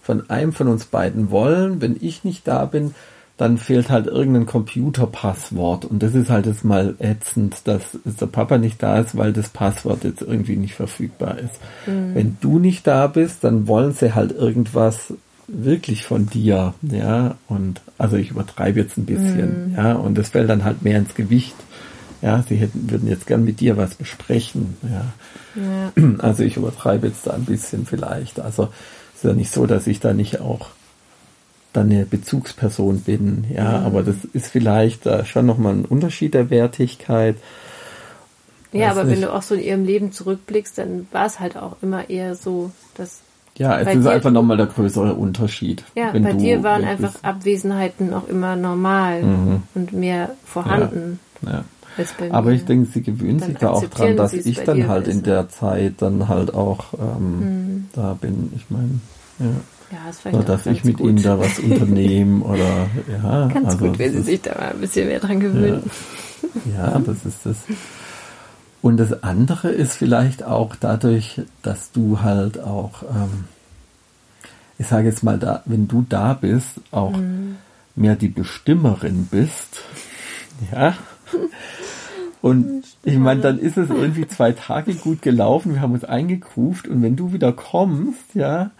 [0.00, 2.94] von einem von uns beiden wollen, wenn ich nicht da bin,
[3.36, 5.84] dann fehlt halt irgendein Computerpasswort.
[5.84, 9.48] Und das ist halt jetzt mal ätzend, dass der Papa nicht da ist, weil das
[9.48, 11.54] Passwort jetzt irgendwie nicht verfügbar ist.
[12.14, 15.14] Wenn du nicht da bist, dann wollen sie halt irgendwas
[15.48, 20.48] wirklich von dir, ja, und also ich übertreibe jetzt ein bisschen, ja, und das fällt
[20.48, 21.54] dann halt mehr ins Gewicht.
[22.22, 25.04] Ja, sie hätten, würden jetzt gern mit dir was besprechen, ja.
[25.60, 25.92] Ja.
[26.18, 28.38] Also ich übertreibe jetzt da ein bisschen vielleicht.
[28.40, 28.68] Also
[29.12, 30.68] es ist ja nicht so, dass ich da nicht auch
[31.72, 33.44] dann eine Bezugsperson bin.
[33.52, 33.86] Ja, Mhm.
[33.86, 37.36] aber das ist vielleicht da schon nochmal ein Unterschied der Wertigkeit.
[38.72, 39.24] Ja, Weiß aber wenn nicht.
[39.24, 42.70] du auch so in ihrem Leben zurückblickst, dann war es halt auch immer eher so,
[42.96, 43.20] dass
[43.58, 45.82] Ja, es ist einfach nochmal der größere Unterschied.
[45.94, 47.14] ja, wenn bei du dir waren einfach.
[47.22, 49.62] Abwesenheiten auch immer normal Mhm.
[49.74, 51.64] und mehr vorhanden Ja.
[51.81, 51.81] bei
[52.30, 55.22] Aber ich denke, sie gewöhnen Dann sich da auch dran, dass ich dann halt in
[55.22, 55.34] besser.
[55.34, 57.88] der Zeit dann halt auch ähm, Mhm.
[57.92, 58.52] da bin.
[58.56, 59.00] Ich meine,
[59.38, 59.46] ja.
[59.92, 61.08] ja, ist vielleicht auch dass ich mit gut.
[61.10, 62.86] ihnen da was unternehme oder
[63.22, 63.48] ja.
[63.48, 65.82] Ganz also gut, wenn sie ist- sich da mal ein bisschen mehr dran gewöhnen.
[66.76, 67.56] Ja, das ist das.
[68.80, 73.44] Und das andere ist vielleicht auch dadurch, dass du halt auch, ähm,
[74.78, 77.14] ich sage jetzt mal, da, wenn du da bist, auch
[77.94, 79.82] mehr die Bestimmerin bist.
[80.72, 80.94] Ja.
[82.42, 86.88] Und ich meine, dann ist es irgendwie zwei Tage gut gelaufen, wir haben uns eingekruft
[86.88, 88.72] und wenn du wieder kommst, ja,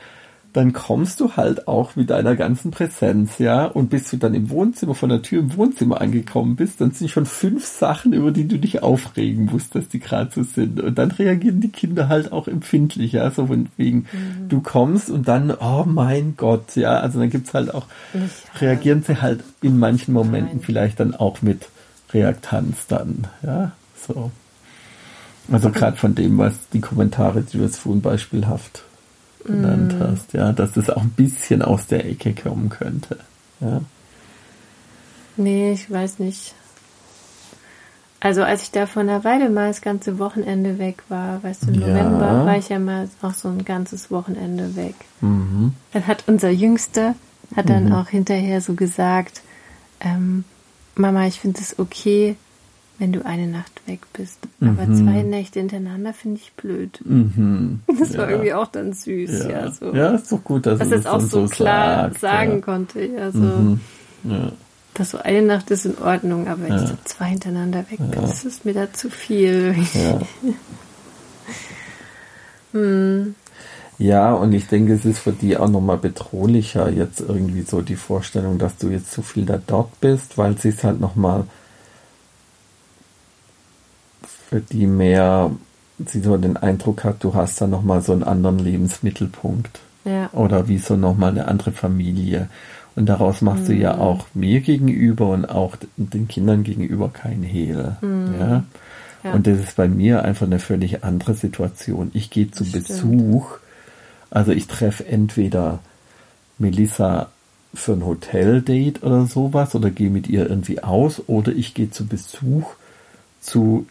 [0.53, 4.51] dann kommst du halt auch mit deiner ganzen Präsenz, ja, und bis du dann im
[4.51, 8.47] Wohnzimmer, von der Tür im Wohnzimmer angekommen bist, dann sind schon fünf Sachen, über die
[8.47, 10.81] du dich aufregen musst, dass die gerade so sind.
[10.81, 14.07] Und dann reagieren die Kinder halt auch empfindlich, ja, so von wegen,
[14.49, 17.87] du kommst und dann, oh mein Gott, ja, also dann gibt's halt auch,
[18.61, 20.65] reagieren sie halt in manchen Momenten Nein.
[20.65, 21.69] vielleicht dann auch mit
[22.13, 23.73] Reaktanz dann, ja,
[24.07, 24.31] so.
[25.51, 28.85] Also gerade von dem, was die Kommentare, die du jetzt vorhin beispielhaft
[29.45, 33.19] genannt hast, ja, dass das auch ein bisschen aus der Ecke kommen könnte.
[33.61, 33.81] Ja.
[35.37, 36.55] Nee, ich weiß nicht.
[38.21, 41.69] Also als ich da vor einer Weile mal das ganze Wochenende weg war, weißt du,
[41.73, 41.89] im Ja.
[41.89, 44.95] November war ich ja mal auch so ein ganzes Wochenende weg.
[45.21, 45.73] Mhm.
[45.93, 47.17] Dann hat unser Jüngster,
[47.57, 49.43] hat dann auch hinterher so gesagt,
[50.01, 50.45] ähm,
[50.95, 52.37] Mama, ich finde es okay,
[52.99, 54.39] wenn du eine Nacht weg bist.
[54.61, 54.97] Aber Mhm.
[54.97, 57.01] zwei Nächte hintereinander finde ich blöd.
[57.05, 57.81] Mhm.
[57.99, 58.31] Das war Ja.
[58.31, 59.51] irgendwie auch dann süß, ja.
[59.51, 59.71] Ja.
[59.71, 59.93] so.
[59.95, 63.39] ja, ist doch gut, dass, Dass es auch so klar sagt, sagen konnte, ja, so.
[63.39, 63.81] Mhm.
[64.25, 64.53] Ja.
[64.95, 68.11] Das so eine Nacht ist in Ordnung, aber wenn ich so zwei hintereinander weg bin,
[68.11, 69.75] das ist mir da zu viel.
[72.73, 73.35] Hm.
[74.03, 77.97] Ja, und ich denke, es ist für die auch nochmal bedrohlicher, jetzt irgendwie so die
[77.97, 81.45] Vorstellung, dass du jetzt zu viel da dort bist, weil sie es halt nochmal
[84.49, 85.51] für die mehr,
[86.07, 89.81] sie so den Eindruck hat, du hast da nochmal so einen anderen Lebensmittelpunkt.
[90.05, 90.31] Ja.
[90.33, 92.49] oder wie so nochmal eine andere Familie.
[92.97, 93.81] Und daraus machst du Mhm.
[93.83, 97.95] ja auch mir gegenüber und auch den Kindern gegenüber kein Hehl.
[98.03, 98.07] Ja?
[98.09, 98.35] Mhm.
[99.23, 99.33] Ja.
[99.33, 102.11] Und das ist bei mir einfach eine völlig andere Situation.
[102.15, 102.89] Ich gehe zu Stimmt.
[102.89, 103.59] Besuch,
[104.33, 105.81] also ich treffe entweder
[106.59, 107.29] Melissa
[107.75, 112.07] für ein Hoteldate oder sowas oder gehe mit ihr irgendwie aus oder ich gehe zu
[112.07, 112.75] Besuch
[113.41, 113.87] zu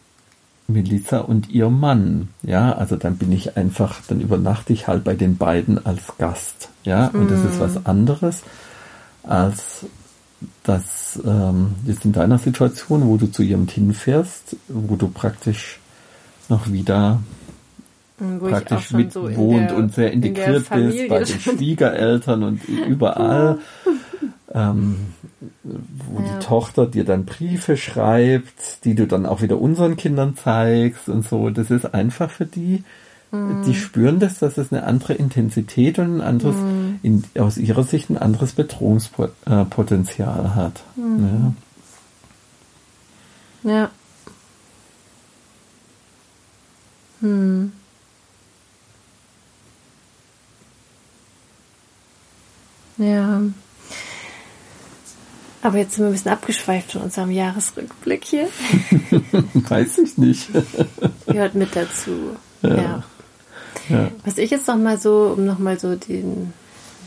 [0.68, 2.30] Melissa und ihr Mann.
[2.44, 6.70] Ja, also dann bin ich einfach, dann übernachte ich halt bei den beiden als Gast.
[6.84, 7.30] Ja, und mm.
[7.30, 7.86] das ist was mm.
[7.86, 8.44] anderes
[9.24, 9.86] als
[10.64, 15.80] das ähm, jetzt in deiner Situation, wo du zu jemandem hinfährst, wo du praktisch
[16.50, 17.22] noch wieder
[18.22, 22.64] wo praktisch mit so wohnt der, und sehr integriert in bist bei den Schwiegereltern und
[22.66, 23.60] überall.
[24.54, 24.98] ähm,
[25.64, 26.38] wo ja.
[26.38, 31.28] die Tochter dir dann Briefe schreibt, die du dann auch wieder unseren Kindern zeigst und
[31.28, 31.50] so.
[31.50, 32.84] Das ist einfach für die,
[33.32, 33.64] mhm.
[33.66, 37.00] die spüren das, dass es eine andere Intensität und ein anderes, mhm.
[37.02, 40.84] in, aus ihrer Sicht ein anderes Bedrohungspotenzial hat.
[40.96, 41.56] Mhm.
[43.64, 43.72] Ja.
[43.72, 43.90] ja.
[47.22, 47.72] Hm.
[53.02, 53.42] Ja.
[55.64, 58.48] Aber jetzt sind wir ein bisschen abgeschweift von unserem Jahresrückblick hier.
[59.54, 60.50] Weiß ich nicht.
[61.28, 62.36] Gehört mit dazu.
[62.62, 62.76] Ja.
[62.76, 63.04] ja.
[63.90, 64.12] ja.
[64.26, 66.54] Was ich jetzt noch mal so, um noch mal so den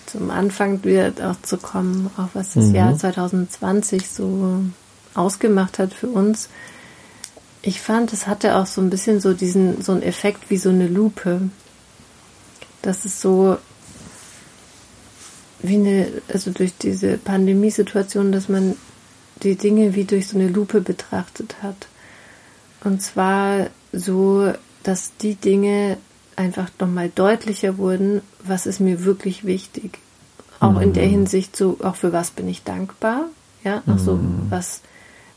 [0.06, 2.74] zum Anfang wieder auch zu kommen, auch was das mhm.
[2.74, 4.62] Jahr 2020 so
[5.14, 6.48] ausgemacht hat für uns.
[7.62, 10.68] Ich fand, es hatte auch so ein bisschen so diesen, so einen Effekt wie so
[10.68, 11.48] eine Lupe.
[12.82, 13.56] Das ist so,
[15.66, 18.76] wie eine, also durch diese Pandemiesituation, dass man
[19.42, 21.88] die Dinge wie durch so eine Lupe betrachtet hat.
[22.84, 25.96] Und zwar so, dass die Dinge
[26.36, 29.98] einfach nochmal deutlicher wurden, was ist mir wirklich wichtig.
[30.60, 30.82] Auch mhm.
[30.82, 31.10] in der mhm.
[31.10, 33.26] Hinsicht so, auch für was bin ich dankbar.
[33.64, 34.46] Ja, auch so, mhm.
[34.50, 34.82] was,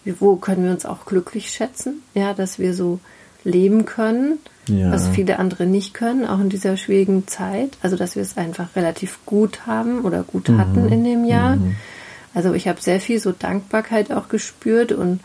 [0.04, 2.02] wo können wir uns auch glücklich schätzen.
[2.14, 3.00] Ja, dass wir so
[3.44, 4.92] leben können ja.
[4.92, 7.78] was viele andere nicht können, auch in dieser schwierigen Zeit.
[7.82, 10.58] Also dass wir es einfach relativ gut haben oder gut mhm.
[10.60, 11.56] hatten in dem Jahr.
[11.56, 11.76] Mhm.
[12.34, 15.22] Also ich habe sehr viel so Dankbarkeit auch gespürt und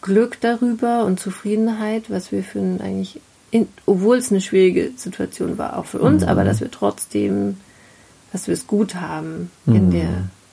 [0.00, 3.20] Glück darüber und Zufriedenheit, was wir für ein eigentlich,
[3.50, 6.28] in, obwohl es eine schwierige Situation war, auch für uns, mhm.
[6.28, 7.58] aber dass wir trotzdem,
[8.32, 9.90] dass wir es gut haben in mhm.
[9.90, 10.08] der,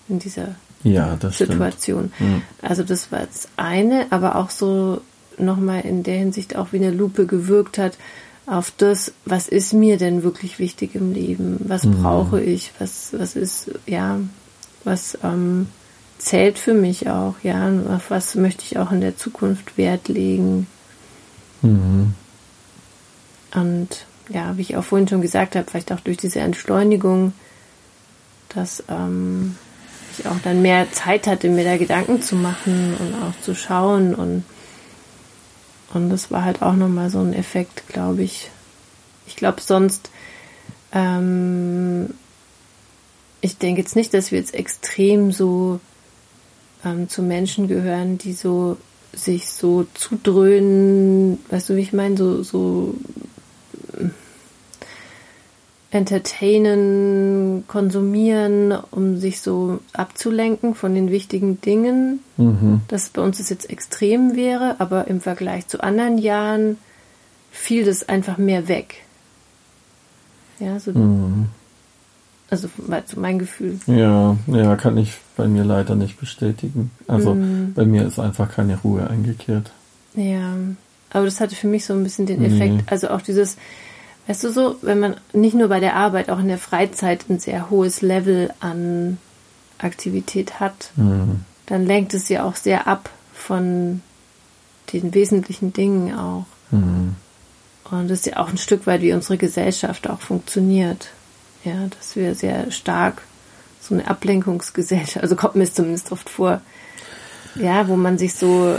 [0.10, 2.12] in dieser ja, Situation.
[2.20, 2.42] Mhm.
[2.62, 5.02] Also das war das eine, aber auch so
[5.38, 7.98] nochmal in der Hinsicht auch wie eine Lupe gewirkt hat,
[8.48, 11.60] auf das, was ist mir denn wirklich wichtig im Leben?
[11.68, 12.02] Was mhm.
[12.02, 12.72] brauche ich?
[12.80, 14.20] Was, was ist, ja,
[14.84, 15.68] was ähm,
[16.18, 20.08] zählt für mich auch, ja, und auf was möchte ich auch in der Zukunft Wert
[20.08, 20.68] legen?
[21.62, 22.14] Mhm.
[23.54, 27.34] Und ja, wie ich auch vorhin schon gesagt habe, vielleicht auch durch diese Entschleunigung,
[28.50, 29.56] dass ähm,
[30.18, 34.14] ich auch dann mehr Zeit hatte, mir da Gedanken zu machen und auch zu schauen
[34.16, 34.44] und
[35.94, 38.50] und das war halt auch nochmal so ein Effekt, glaube ich.
[39.28, 40.10] Ich glaube sonst,
[40.92, 42.14] ähm,
[43.42, 45.80] ich denke jetzt nicht, dass wir jetzt extrem so
[46.84, 48.78] ähm, zu Menschen gehören, die so
[49.14, 52.96] sich so zudröhnen, weißt du, wie ich meine, so, so
[55.96, 62.20] entertainen, konsumieren, um sich so abzulenken von den wichtigen Dingen.
[62.36, 62.82] Mhm.
[62.90, 66.78] Dass bei uns das jetzt extrem wäre, aber im Vergleich zu anderen Jahren
[67.50, 69.04] fiel das einfach mehr weg.
[70.60, 70.92] Ja, so.
[70.92, 71.46] Mhm.
[72.50, 73.80] Also war so mein Gefühl.
[73.88, 76.92] Ja, ja, kann ich bei mir leider nicht bestätigen.
[77.08, 77.72] Also mhm.
[77.74, 79.72] bei mir ist einfach keine Ruhe eingekehrt.
[80.14, 80.56] Ja,
[81.10, 82.92] aber das hatte für mich so ein bisschen den Effekt.
[82.92, 83.56] Also auch dieses,
[84.28, 87.40] Weißt du so, wenn man nicht nur bei der Arbeit, auch in der Freizeit ein
[87.40, 89.18] sehr hohes Level an
[89.78, 91.46] Aktivität hat, mhm.
[91.68, 94.02] dann lenkt es ja auch sehr ab von
[94.94, 96.46] den wesentlichen Dingen auch.
[96.72, 97.16] Mhm.
[97.92, 101.10] Und das ist ja auch ein Stück weit, wie unsere Gesellschaft auch funktioniert.
[101.64, 103.22] Ja, dass wir sehr stark
[103.80, 106.62] so eine Ablenkungsgesellschaft, also kommt mir es zumindest oft vor,
[107.56, 108.78] ja, wo man sich so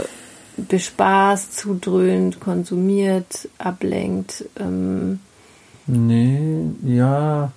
[0.57, 5.19] bespaßt, zudröhnt, konsumiert, ablenkt, ähm,
[5.87, 7.51] Nee, ja,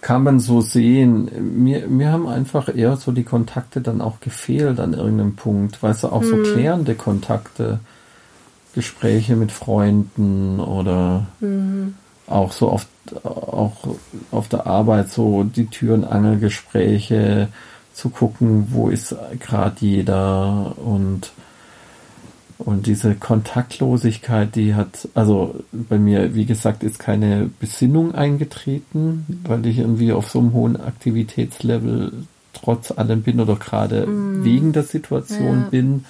[0.00, 1.62] kann man so sehen.
[1.62, 5.82] Mir, mir haben einfach eher so die Kontakte dann auch gefehlt an irgendeinem Punkt.
[5.82, 6.42] Weißt du, auch so mhm.
[6.44, 7.80] klärende Kontakte,
[8.74, 11.94] Gespräche mit Freunden oder mhm.
[12.26, 12.88] auch so oft
[13.24, 13.96] auch
[14.30, 17.48] auf der Arbeit so die Tür- und Angelgespräche
[17.94, 21.32] zu gucken, wo ist gerade jeder und
[22.58, 29.64] und diese Kontaktlosigkeit, die hat, also bei mir, wie gesagt, ist keine Besinnung eingetreten, weil
[29.66, 32.12] ich irgendwie auf so einem hohen Aktivitätslevel
[32.52, 34.44] trotz allem bin oder gerade mm.
[34.44, 35.68] wegen der Situation ja.
[35.70, 36.04] bin.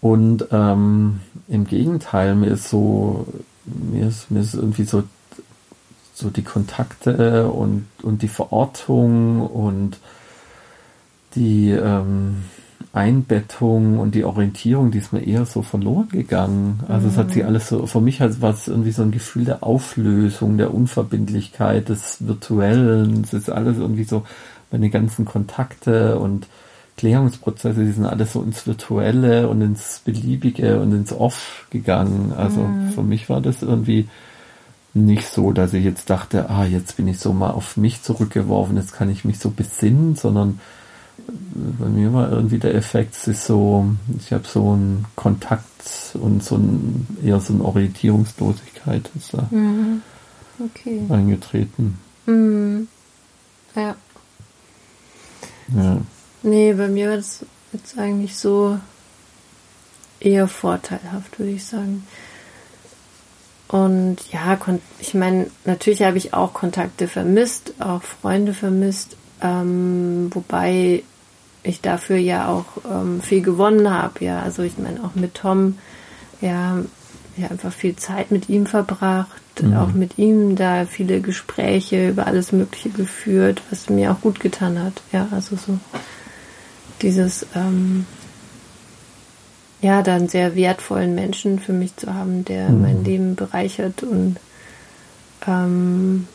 [0.00, 3.26] Und ähm, im Gegenteil, mir ist so,
[3.66, 5.04] mir ist, mir ist irgendwie so,
[6.14, 9.98] so die Kontakte und, und die Verortung und
[11.34, 12.44] die, ähm,
[12.92, 16.80] Einbettung und die Orientierung, die ist mir eher so verloren gegangen.
[16.88, 17.12] Also mhm.
[17.12, 17.48] es hat sich mhm.
[17.48, 22.26] alles so, für mich war es irgendwie so ein Gefühl der Auflösung, der Unverbindlichkeit, des
[22.26, 23.22] Virtuellen.
[23.22, 24.24] Es ist alles irgendwie so,
[24.70, 26.46] meine ganzen Kontakte und
[26.98, 32.34] Klärungsprozesse, die sind alles so ins Virtuelle und ins Beliebige und ins Off gegangen.
[32.36, 32.90] Also mhm.
[32.90, 34.08] für mich war das irgendwie
[34.92, 38.76] nicht so, dass ich jetzt dachte, ah, jetzt bin ich so mal auf mich zurückgeworfen,
[38.76, 40.60] jetzt kann ich mich so besinnen, sondern
[41.28, 43.86] bei mir war irgendwie der Effekt, es ist so,
[44.18, 45.66] ich habe so einen Kontakt
[46.14, 50.02] und so ein, eher so eine Orientierungslosigkeit ist da mhm.
[50.58, 51.02] okay.
[51.08, 51.98] eingetreten.
[52.26, 52.88] Mhm.
[53.74, 53.94] Ja.
[55.74, 55.98] Ja.
[56.42, 58.78] Nee, bei mir war das jetzt eigentlich so
[60.20, 62.06] eher vorteilhaft, würde ich sagen.
[63.68, 64.58] Und ja,
[64.98, 71.04] ich meine, natürlich habe ich auch Kontakte vermisst, auch Freunde vermisst, ähm, wobei
[71.62, 74.24] ich dafür ja auch ähm, viel gewonnen habe.
[74.24, 75.78] Ja, also ich meine auch mit Tom,
[76.40, 76.78] ja,
[77.36, 79.76] ja einfach viel Zeit mit ihm verbracht, mhm.
[79.76, 84.82] auch mit ihm da viele Gespräche über alles Mögliche geführt, was mir auch gut getan
[84.82, 85.02] hat.
[85.12, 85.78] Ja, also so
[87.00, 88.06] dieses ähm,
[89.82, 92.82] ja, dann sehr wertvollen Menschen für mich zu haben, der mhm.
[92.82, 94.36] mein Leben bereichert und
[95.46, 96.28] ähm,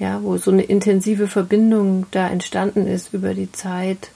[0.00, 4.10] ja, wo so eine intensive Verbindung da entstanden ist über die Zeit,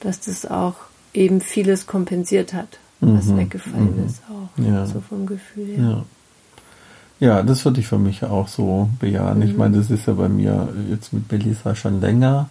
[0.00, 0.74] dass das auch
[1.14, 3.38] eben vieles kompensiert hat, was mhm.
[3.38, 4.06] weggefallen mhm.
[4.06, 4.84] ist, auch ja.
[4.84, 5.78] so vom Gefühl her.
[5.78, 6.04] Ja.
[7.20, 9.42] Ja, das würde ich für mich auch so bejahen.
[9.42, 9.58] Ich mhm.
[9.58, 12.48] meine, das ist ja bei mir jetzt mit Belisa schon länger.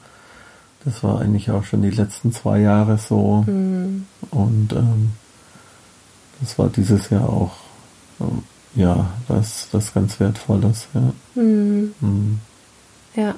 [0.83, 3.45] Das war eigentlich auch schon die letzten zwei Jahre so.
[3.47, 4.05] Mhm.
[4.29, 5.13] Und ähm,
[6.41, 7.55] das war dieses Jahr auch,
[8.19, 8.43] ähm,
[8.77, 10.87] ja, was, was ganz Wertvolles.
[10.93, 11.41] Ja.
[11.41, 11.93] Mhm.
[11.99, 12.39] Mhm.
[13.15, 13.35] ja.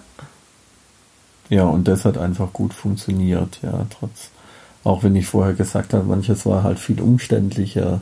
[1.49, 4.29] Ja, und das hat einfach gut funktioniert, ja, trotz,
[4.83, 8.01] auch wenn ich vorher gesagt habe, manches war halt viel umständlicher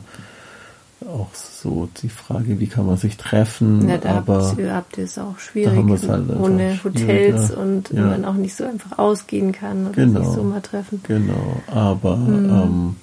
[1.06, 3.88] auch so die Frage, wie kann man sich treffen.
[3.88, 8.02] Ja, da aber habt ihr, es auch schwierig, halt ohne Hotels und ja.
[8.02, 11.00] man auch nicht so einfach ausgehen kann oder genau, sich so mal treffen.
[11.06, 12.50] Genau, aber mhm.
[12.50, 12.96] ähm,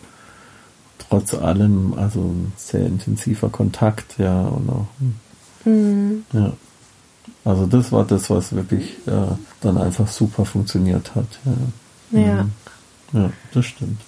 [1.16, 4.88] trotz allem, also ein sehr intensiver Kontakt, ja, und auch,
[5.66, 6.26] mhm.
[6.34, 6.54] ja.
[7.44, 11.28] Also das war das, was wirklich äh, dann einfach super funktioniert hat.
[12.12, 12.44] Ja, ja.
[12.44, 12.52] Mhm.
[13.14, 14.02] ja das stimmt.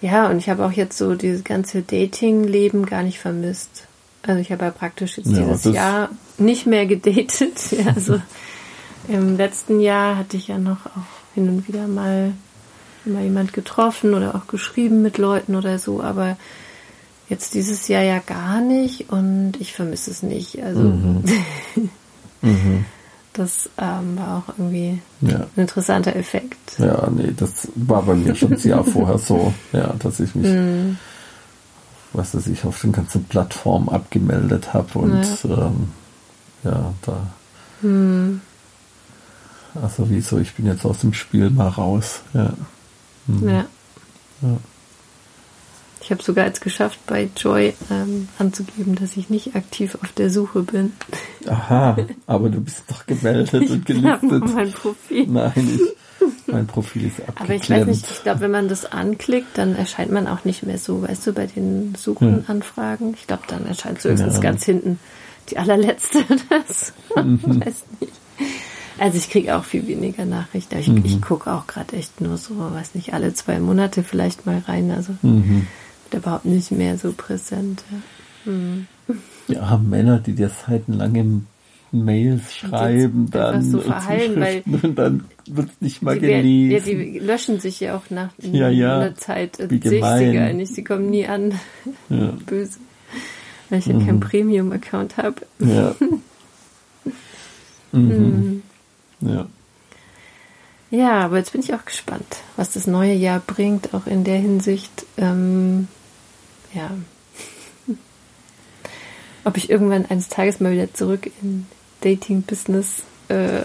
[0.00, 3.86] Ja, und ich habe auch jetzt so dieses ganze Dating-Leben gar nicht vermisst.
[4.22, 6.08] Also ich habe ja praktisch jetzt ja, dieses Jahr
[6.38, 7.58] nicht mehr gedatet.
[7.72, 8.20] Ja, also
[9.08, 12.32] im letzten Jahr hatte ich ja noch auch hin und wieder mal
[13.04, 16.36] mal jemand getroffen oder auch geschrieben mit Leuten oder so, aber
[17.28, 20.62] jetzt dieses Jahr ja gar nicht und ich vermisse es nicht.
[20.62, 21.24] Also mhm.
[22.42, 22.84] mhm.
[23.38, 25.36] Das ähm, war auch irgendwie ja.
[25.36, 26.76] ein interessanter Effekt.
[26.78, 30.48] Ja, nee, das war bei mir schon ein Jahr vorher so, ja, dass ich mich,
[30.48, 30.96] mm.
[32.14, 35.88] was weiß ich, auf den ganzen Plattformen abgemeldet habe und ja, ähm,
[36.64, 37.86] ja da.
[37.86, 38.40] Mm.
[39.80, 42.22] Also wieso, ich bin jetzt aus dem Spiel mal raus.
[42.34, 42.54] Ja.
[43.28, 43.48] Mhm.
[43.48, 43.66] ja.
[44.42, 44.58] ja.
[46.00, 50.30] Ich habe sogar jetzt geschafft, bei Joy ähm, anzugeben, dass ich nicht aktiv auf der
[50.30, 50.94] Suche bin.
[51.46, 54.54] Aha, aber du bist doch gemeldet und gelistet.
[54.54, 55.26] mein Profil.
[55.26, 57.40] Nein, ich, mein Profil ist abgeklemmt.
[57.40, 60.62] Aber ich weiß nicht, ich glaube, wenn man das anklickt, dann erscheint man auch nicht
[60.62, 63.12] mehr so, weißt du, bei den Suchenanfragen.
[63.12, 64.40] Ich glaube, dann erscheint so höchstens ja.
[64.40, 64.98] ganz hinten
[65.50, 66.24] die allerletzte.
[66.48, 67.40] Das mhm.
[67.44, 68.12] weiß nicht.
[68.98, 70.78] Also ich kriege auch viel weniger Nachrichten.
[70.78, 71.04] Ich, mhm.
[71.04, 74.90] ich gucke auch gerade echt nur so, weiß nicht, alle zwei Monate vielleicht mal rein.
[74.90, 75.66] Also mhm
[76.16, 77.84] überhaupt nicht mehr so präsent.
[77.90, 78.86] Ja, hm.
[79.48, 81.42] ja Männer, die dir seitenlange
[81.90, 86.70] Mails schreiben, dann so verhallen, weil und dann wird es nicht mal gelesen.
[86.70, 88.98] Ja, die löschen sich ja auch nach ja, ja.
[88.98, 89.58] einer Zeit.
[89.58, 91.54] Gar nicht, sie kommen nie an.
[92.10, 92.32] Ja.
[92.46, 92.78] Böse.
[93.70, 94.06] Weil ich ja mhm.
[94.06, 95.36] keinen Premium-Account habe.
[95.58, 95.94] Ja.
[97.92, 98.62] mhm.
[99.20, 99.46] Ja.
[100.90, 104.38] Ja, aber jetzt bin ich auch gespannt, was das neue Jahr bringt, auch in der
[104.38, 105.04] Hinsicht.
[105.18, 105.88] Ähm,
[106.72, 106.90] ja,
[109.44, 111.66] ob ich irgendwann eines Tages mal wieder zurück in
[112.00, 113.64] Dating-Business äh,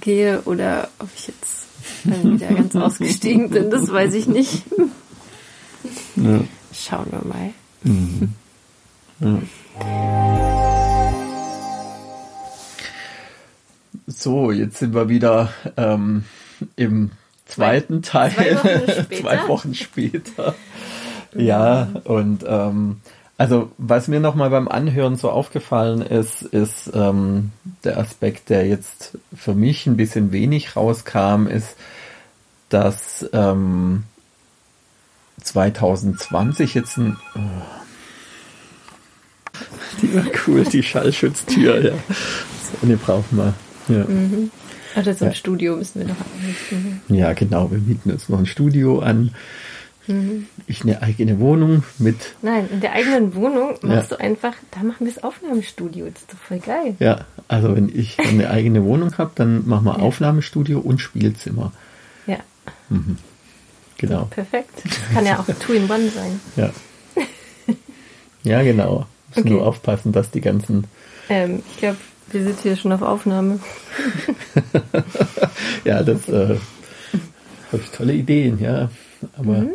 [0.00, 1.64] gehe oder ob ich jetzt
[2.02, 4.62] wieder ganz ausgestiegen bin, das weiß ich nicht.
[6.16, 6.40] Ja.
[6.72, 7.50] Schauen wir mal.
[7.84, 8.34] Mhm.
[9.20, 10.73] Ja.
[14.06, 16.24] So, jetzt sind wir wieder ähm,
[16.76, 17.10] im
[17.46, 19.20] zweiten zwei, Teil, zwei Wochen später.
[19.22, 20.54] zwei Wochen später.
[21.34, 23.00] Ja, und ähm,
[23.36, 27.50] Also was mir nochmal beim Anhören so aufgefallen ist, ist ähm,
[27.82, 31.76] der Aspekt, der jetzt für mich ein bisschen wenig rauskam, ist,
[32.68, 34.04] dass ähm,
[35.42, 37.16] 2020 jetzt ein...
[37.34, 37.40] Oh,
[40.02, 41.92] die war cool, die Schallschutztür, ja.
[42.08, 43.54] So eine brauchen wir.
[43.88, 44.04] Ja.
[44.04, 44.50] Mhm.
[44.96, 45.34] Oder so ein ja.
[45.34, 47.00] Studio müssen wir noch anrichten.
[47.08, 49.34] Ja, genau, wir mieten uns noch ein Studio an.
[50.06, 50.46] Mhm.
[50.66, 52.34] Ich eine eigene Wohnung mit.
[52.42, 54.16] Nein, in der eigenen Wohnung machst ja.
[54.16, 56.06] du einfach, da machen wir das Aufnahmestudio.
[56.06, 56.94] Das ist doch voll geil.
[56.98, 60.02] Ja, also wenn ich eine eigene Wohnung habe, dann machen wir ja.
[60.02, 61.72] Aufnahmestudio und Spielzimmer.
[62.26, 62.38] Ja.
[62.90, 63.18] Mhm.
[63.96, 64.20] Genau.
[64.20, 64.70] Ja, perfekt.
[64.84, 66.40] Das kann ja auch Two in One sein.
[66.56, 66.70] Ja.
[68.46, 69.06] Ja, genau.
[69.30, 69.50] Müssen okay.
[69.50, 70.86] nur aufpassen, dass die ganzen.
[71.30, 71.96] Ähm, ich glaube,
[72.34, 73.60] wir sind hier schon auf Aufnahme.
[75.84, 76.56] ja, das äh,
[77.72, 78.90] habe ich tolle Ideen, ja.
[79.36, 79.70] Aber mhm.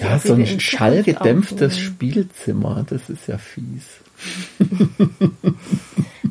[0.00, 3.86] ja, so ein schallgedämpftes Spielzimmer, das ist ja fies.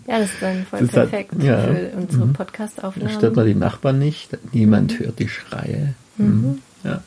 [0.08, 1.62] ja, das ist dann voll das perfekt hat, ja.
[1.64, 2.34] für unsere mhm.
[2.34, 3.12] Podcast-Aufnahmen.
[3.12, 5.06] Da stört man die Nachbarn nicht, niemand mhm.
[5.06, 5.95] hört die Schreie.
[6.18, 6.26] Mhm.
[6.26, 6.62] mhm.
[6.84, 7.04] Ja.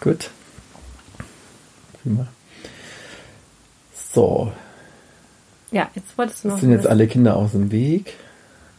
[0.00, 0.30] Gut.
[2.02, 2.28] Prima.
[4.12, 4.52] So.
[5.70, 6.58] Ja, jetzt wolltest du noch.
[6.58, 8.14] Sind jetzt alle Kinder aus dem Weg?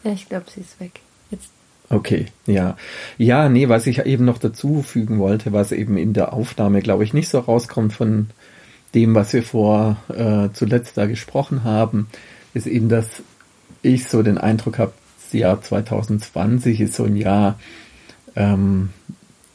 [0.04, 1.00] Ja, ich glaube, sie ist weg.
[1.30, 1.50] Jetzt.
[1.90, 2.78] Okay, ja.
[3.18, 7.04] Ja, nee, was ich eben noch dazu fügen wollte, was eben in der Aufnahme, glaube
[7.04, 8.30] ich, nicht so rauskommt von
[8.96, 12.08] dem, was wir vor äh, zuletzt da gesprochen haben,
[12.54, 13.08] ist eben, dass
[13.82, 17.60] ich so den Eindruck habe, das Jahr 2020 ist so ein Jahr,
[18.36, 18.90] ähm,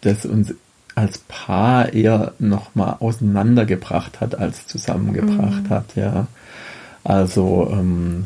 [0.03, 0.55] das uns
[0.95, 5.71] als Paar eher nochmal auseinandergebracht hat, als zusammengebracht mhm.
[5.71, 6.29] hat, ja.
[7.05, 8.25] Also ähm,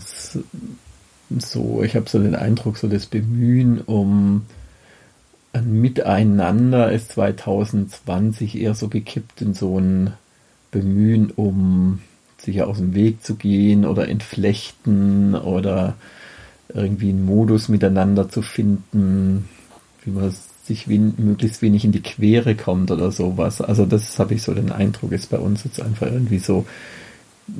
[1.38, 4.46] so, ich habe so den Eindruck, so das Bemühen um
[5.52, 10.12] ein Miteinander ist 2020 eher so gekippt in so ein
[10.70, 12.00] Bemühen um
[12.38, 15.96] sich aus dem Weg zu gehen oder entflechten oder
[16.72, 19.48] irgendwie einen Modus miteinander zu finden,
[20.04, 20.32] wie man
[20.64, 23.60] sich wen, möglichst wenig in die Quere kommt oder sowas.
[23.60, 26.66] Also das habe ich so den Eindruck, ist bei uns jetzt einfach irgendwie so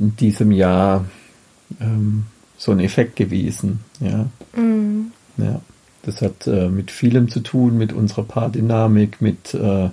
[0.01, 1.05] in diesem Jahr
[1.81, 2.25] ähm,
[2.57, 3.81] so ein Effekt gewesen.
[4.01, 4.27] Ja.
[4.57, 5.13] Mhm.
[5.37, 5.61] ja.
[6.03, 9.91] Das hat äh, mit vielem zu tun, mit unserer Paardynamik, mit äh,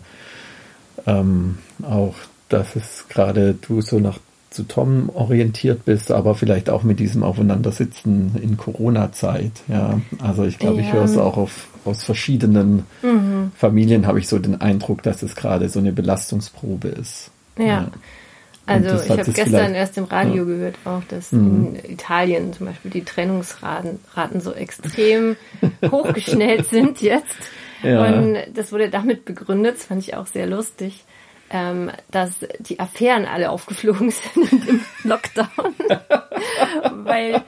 [1.06, 2.16] ähm, auch,
[2.50, 4.20] dass es gerade du so nach
[4.56, 9.52] zu Tom orientiert bist, aber vielleicht auch mit diesem Aufeinandersitzen in Corona-Zeit.
[9.68, 10.88] Ja, also ich glaube, ja.
[10.88, 13.52] ich höre es auch auf, aus verschiedenen mhm.
[13.54, 17.32] Familien, habe ich so den Eindruck, dass es gerade so eine Belastungsprobe ist.
[17.58, 17.66] Ja.
[17.66, 17.92] ja.
[18.66, 20.44] Also ich habe gestern erst im Radio ja.
[20.44, 21.76] gehört auch, dass mhm.
[21.84, 25.36] in Italien zum Beispiel die Trennungsraten Raten so extrem
[25.92, 27.36] hochgeschnellt sind jetzt.
[27.84, 28.06] Ja.
[28.06, 31.04] Und das wurde damit begründet, das fand ich auch sehr lustig,
[31.50, 35.48] ähm, dass die Affären alle aufgeflogen sind im Lockdown,
[37.04, 37.44] weil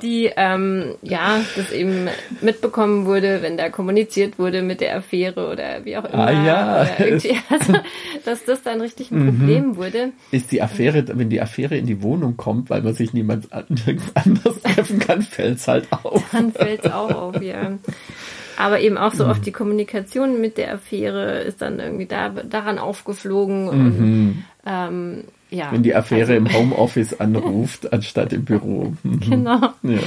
[0.00, 2.08] die ähm, ja das eben
[2.40, 6.26] mitbekommen wurde, wenn da kommuniziert wurde mit der Affäre oder wie auch immer.
[6.26, 6.88] Ah ja.
[7.50, 7.74] Also,
[8.24, 9.76] dass das dann richtig ein Problem mhm.
[9.76, 10.12] wurde.
[10.30, 14.62] Ist die Affäre, wenn die Affäre in die Wohnung kommt, weil man sich niemand anders
[14.62, 16.22] treffen kann, fällt es halt auf.
[16.32, 17.78] Dann fällt es auch auf, ja.
[18.56, 19.30] Aber eben auch so mhm.
[19.30, 23.68] oft die Kommunikation mit der Affäre ist dann irgendwie da, daran aufgeflogen.
[23.68, 24.44] Und, mhm.
[24.66, 28.94] ähm, ja, Wenn die Affäre also, im Homeoffice anruft, anstatt im Büro.
[29.02, 29.20] Mhm.
[29.20, 29.60] Genau.
[29.82, 29.98] Ja.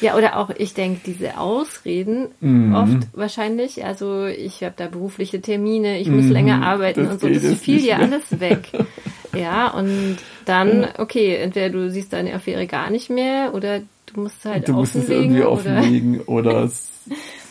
[0.00, 2.74] Ja, oder auch, ich denke, diese Ausreden mhm.
[2.74, 6.32] oft wahrscheinlich, also ich habe da berufliche Termine, ich muss mhm.
[6.32, 8.68] länger arbeiten und so, das fiel dir alles weg.
[9.34, 14.44] ja, und dann, okay, entweder du siehst deine Affäre gar nicht mehr oder du musst
[14.44, 16.90] halt Du musst es irgendwie offenlegen oder, oder es,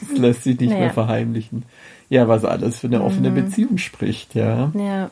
[0.01, 0.85] es, lässt sich nicht naja.
[0.85, 1.63] mehr verheimlichen.
[2.09, 3.35] Ja, was alles für eine offene mhm.
[3.35, 4.71] Beziehung spricht, ja.
[4.75, 5.09] Ja.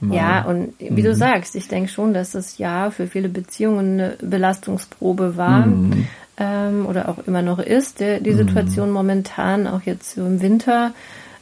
[0.00, 0.16] Mal.
[0.16, 1.04] Ja, und wie mhm.
[1.04, 6.06] du sagst, ich denke schon, dass das Jahr für viele Beziehungen eine Belastungsprobe war mhm.
[6.36, 8.00] ähm, oder auch immer noch ist.
[8.00, 8.36] Der, die mhm.
[8.36, 10.92] Situation momentan, auch jetzt im Winter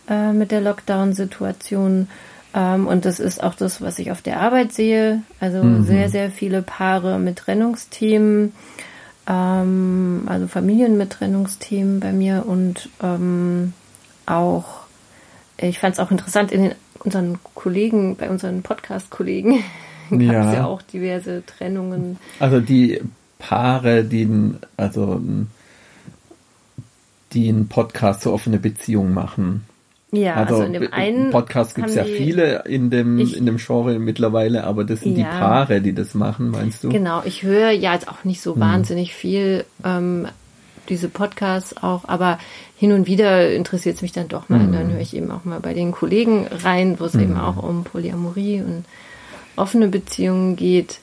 [0.09, 2.09] äh, mit der Lockdown-Situation.
[2.55, 5.23] Ähm, und das ist auch das, was ich auf der Arbeit sehe.
[5.41, 5.85] Also mhm.
[5.85, 8.53] sehr, sehr viele Paare mit Trennungsthemen,
[9.27, 13.73] ähm, also Familien mit Trennungsthemen bei mir und ähm,
[14.27, 14.81] auch,
[15.57, 19.64] ich fand es auch interessant in den unseren Kollegen, bei unseren Podcast-Kollegen
[20.11, 20.53] gab es ja.
[20.55, 22.18] ja auch diverse Trennungen.
[22.39, 23.01] Also die
[23.39, 24.29] Paare, die
[24.77, 25.20] also
[27.33, 29.64] die einen Podcast zur offene Beziehung machen.
[30.14, 33.46] Ja, also, also in dem einen Podcast gibt es ja viele in dem, ich, in
[33.46, 36.90] dem Genre mittlerweile, aber das sind ja, die Paare, die das machen, meinst du?
[36.90, 38.60] Genau, ich höre ja jetzt auch nicht so hm.
[38.60, 40.28] wahnsinnig viel ähm,
[40.88, 42.38] diese Podcasts auch, aber
[42.76, 44.58] hin und wieder interessiert es mich dann doch mal.
[44.58, 44.72] Mhm.
[44.72, 47.20] Dann höre ich eben auch mal bei den Kollegen rein, wo es mhm.
[47.20, 48.84] eben auch um Polyamorie und
[49.56, 50.98] offene Beziehungen geht.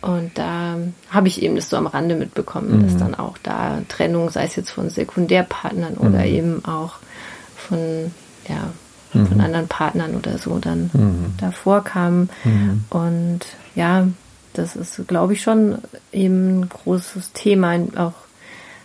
[0.00, 0.78] Und da
[1.10, 4.56] habe ich eben das so am Rande mitbekommen, dass dann auch da Trennung, sei es
[4.56, 6.34] jetzt von Sekundärpartnern oder mhm.
[6.34, 6.94] eben auch
[7.54, 8.10] von,
[8.48, 8.72] ja,
[9.12, 9.26] mhm.
[9.26, 11.34] von anderen Partnern oder so dann mhm.
[11.38, 12.30] davor kamen.
[12.44, 12.84] Mhm.
[12.90, 13.40] Und
[13.74, 14.08] ja,
[14.52, 15.78] das ist, glaube ich, schon
[16.12, 18.14] eben ein großes Thema, auch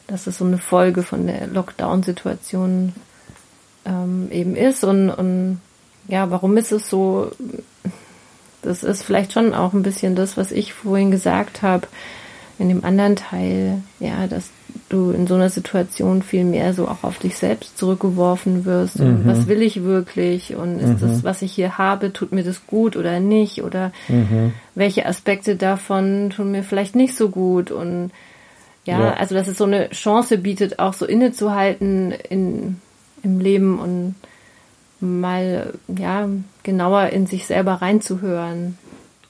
[0.07, 2.93] dass es so eine Folge von der Lockdown-Situation
[3.85, 4.83] ähm, eben ist.
[4.83, 5.59] Und, und
[6.07, 7.31] ja, warum ist es so?
[8.61, 11.87] Das ist vielleicht schon auch ein bisschen das, was ich vorhin gesagt habe
[12.57, 14.49] in dem anderen Teil, ja, dass
[14.89, 18.99] du in so einer Situation viel mehr so auch auf dich selbst zurückgeworfen wirst.
[18.99, 19.21] Mhm.
[19.25, 20.55] was will ich wirklich?
[20.55, 21.07] Und ist mhm.
[21.07, 23.63] das, was ich hier habe, tut mir das gut oder nicht?
[23.63, 24.53] Oder mhm.
[24.75, 27.71] welche Aspekte davon tun mir vielleicht nicht so gut?
[27.71, 28.11] Und
[28.85, 32.77] ja, ja, also dass es so eine Chance bietet, auch so innezuhalten in,
[33.23, 34.15] im Leben und
[34.99, 36.29] mal ja
[36.63, 38.77] genauer in sich selber reinzuhören.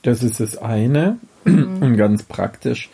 [0.04, 2.90] Das ist das eine und ganz praktisch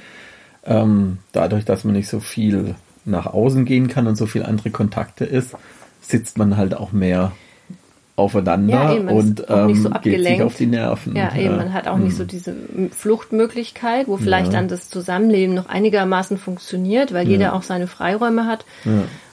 [0.66, 4.72] ähm, dadurch, dass man nicht so viel nach außen gehen kann und so viel andere
[4.72, 5.56] Kontakte ist,
[6.02, 7.34] sitzt man halt auch mehr
[8.16, 11.16] aufeinander ja, eben, und ähm, so geht sich auf die Nerven.
[11.16, 12.04] Ja, eben, man hat auch hm.
[12.04, 12.54] nicht so diese
[12.92, 14.60] Fluchtmöglichkeit, wo vielleicht ja.
[14.60, 18.66] dann das Zusammenleben noch einigermaßen funktioniert, weil jeder auch seine Freiräume hat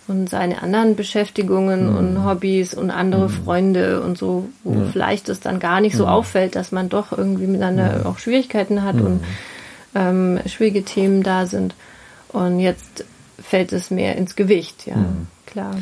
[0.08, 5.60] und seine anderen Beschäftigungen und Hobbys und andere Freunde und so, wo vielleicht es dann
[5.60, 9.20] gar nicht so auffällt, dass man doch irgendwie miteinander auch Schwierigkeiten hat und
[9.94, 11.74] ähm, schwierige Themen da sind.
[12.28, 13.04] Und jetzt
[13.40, 15.26] fällt es mehr ins Gewicht, ja, mhm.
[15.46, 15.76] klar.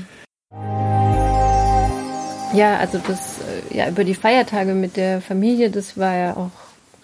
[2.54, 3.38] Ja, also das,
[3.70, 6.50] äh, ja, über die Feiertage mit der Familie, das war ja auch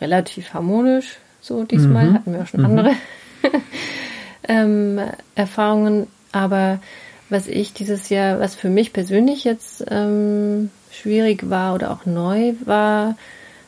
[0.00, 2.06] relativ harmonisch, so diesmal.
[2.06, 2.14] Mhm.
[2.14, 2.66] Hatten wir auch schon mhm.
[2.66, 2.92] andere
[4.48, 5.00] ähm,
[5.34, 6.06] Erfahrungen.
[6.32, 6.80] Aber
[7.28, 12.54] was ich dieses Jahr, was für mich persönlich jetzt ähm, schwierig war oder auch neu
[12.64, 13.16] war,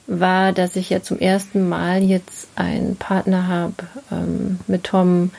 [0.07, 3.74] war, dass ich ja zum ersten Mal jetzt einen Partner habe
[4.11, 5.30] ähm, mit Tom,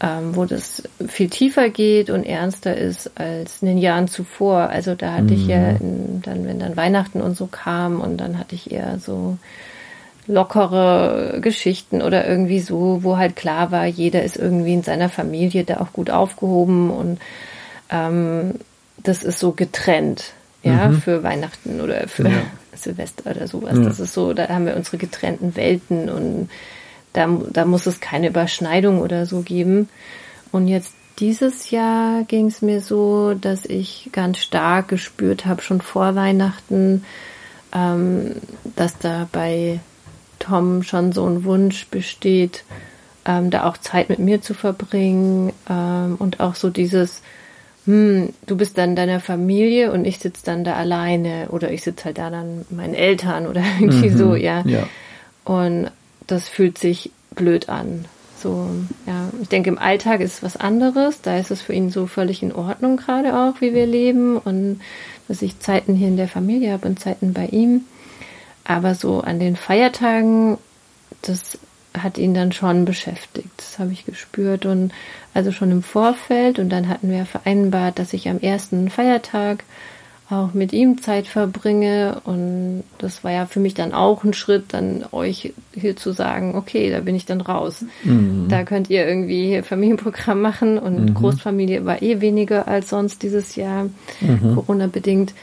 [0.00, 4.68] ähm, wo das viel tiefer geht und ernster ist als in den Jahren zuvor.
[4.68, 5.40] Also da hatte mhm.
[5.40, 5.76] ich ja mhm.
[5.80, 9.38] in, dann, wenn dann Weihnachten und so kam und dann hatte ich eher so
[10.26, 15.64] lockere Geschichten oder irgendwie so, wo halt klar war, jeder ist irgendwie in seiner Familie
[15.64, 17.18] da auch gut aufgehoben und
[17.90, 18.54] ähm,
[19.02, 20.32] das ist so getrennt,
[20.62, 21.00] ja, mhm.
[21.00, 22.42] für Weihnachten oder für ja.
[22.74, 23.76] Silvester oder sowas.
[23.76, 23.84] Ja.
[23.84, 26.48] Das ist so, da haben wir unsere getrennten Welten und
[27.12, 29.88] da, da muss es keine Überschneidung oder so geben.
[30.50, 35.80] Und jetzt dieses Jahr ging es mir so, dass ich ganz stark gespürt habe, schon
[35.80, 37.04] vor Weihnachten,
[37.74, 38.36] ähm,
[38.76, 39.80] dass da bei
[40.38, 42.64] Tom schon so ein Wunsch besteht,
[43.24, 47.22] ähm, da auch Zeit mit mir zu verbringen ähm, und auch so dieses,
[47.86, 52.06] hm, du bist dann deiner Familie und ich sitze dann da alleine oder ich sitze
[52.06, 54.62] halt da dann mit meinen Eltern oder irgendwie mhm, so, ja.
[54.66, 54.86] ja.
[55.44, 55.90] Und
[56.26, 58.04] das fühlt sich blöd an.
[58.38, 58.68] So,
[59.06, 61.22] ja, ich denke, im Alltag ist was anderes.
[61.22, 64.80] Da ist es für ihn so völlig in Ordnung gerade auch, wie wir leben und
[65.28, 67.82] dass ich Zeiten hier in der Familie habe und Zeiten bei ihm.
[68.64, 70.58] Aber so an den Feiertagen,
[71.22, 71.58] das
[71.96, 73.50] hat ihn dann schon beschäftigt.
[73.56, 74.92] Das habe ich gespürt und
[75.34, 76.58] also schon im Vorfeld.
[76.58, 79.64] Und dann hatten wir vereinbart, dass ich am ersten Feiertag
[80.30, 82.20] auch mit ihm Zeit verbringe.
[82.24, 86.54] Und das war ja für mich dann auch ein Schritt, dann euch hier zu sagen,
[86.54, 87.84] okay, da bin ich dann raus.
[88.04, 88.46] Mhm.
[88.48, 90.78] Da könnt ihr irgendwie Familienprogramm machen.
[90.78, 91.14] Und mhm.
[91.14, 93.88] Großfamilie war eh weniger als sonst dieses Jahr,
[94.20, 94.54] mhm.
[94.54, 95.34] Corona bedingt.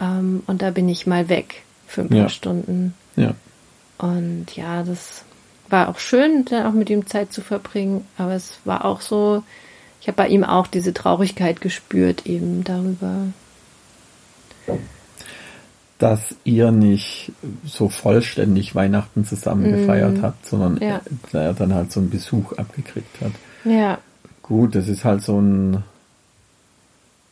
[0.00, 2.28] Ähm, und da bin ich mal weg für ein paar ja.
[2.28, 2.94] Stunden.
[3.16, 3.34] Ja.
[3.98, 5.24] Und ja, das
[5.70, 9.42] war auch schön, dann auch mit ihm Zeit zu verbringen, aber es war auch so,
[10.00, 13.26] ich habe bei ihm auch diese Traurigkeit gespürt eben darüber.
[15.98, 17.32] Dass ihr nicht
[17.64, 21.00] so vollständig Weihnachten zusammen mm, gefeiert habt, sondern ja.
[21.32, 23.32] er dann halt so einen Besuch abgekriegt hat.
[23.64, 23.98] Ja.
[24.42, 25.82] Gut, das ist halt so ein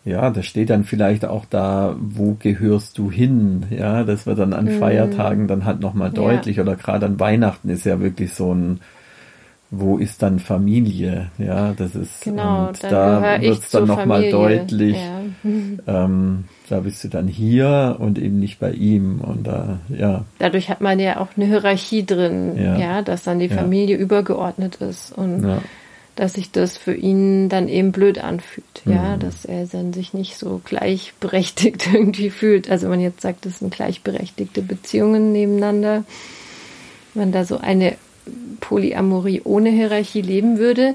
[0.04, 3.64] ja, da steht dann vielleicht auch da, wo gehörst du hin?
[3.70, 4.78] Ja, das wird dann an mhm.
[4.78, 6.62] Feiertagen dann halt nochmal deutlich ja.
[6.62, 8.80] oder gerade an Weihnachten ist ja wirklich so ein,
[9.70, 11.30] wo ist dann Familie?
[11.38, 15.20] Ja, das ist, genau, und da wird es dann nochmal deutlich, ja.
[16.04, 20.26] ähm, da bist du dann hier und eben nicht bei ihm und da, ja.
[20.38, 24.76] Dadurch hat man ja auch eine Hierarchie drin, ja, ja dass dann die Familie übergeordnet
[24.76, 25.44] ist und
[26.16, 29.20] dass sich das für ihn dann eben blöd anfühlt, ja, mhm.
[29.20, 32.70] dass er dann sich nicht so gleichberechtigt irgendwie fühlt.
[32.70, 36.04] Also man jetzt sagt, das sind gleichberechtigte Beziehungen nebeneinander,
[37.14, 37.96] man da so eine
[38.60, 40.94] Polyamorie ohne Hierarchie leben würde,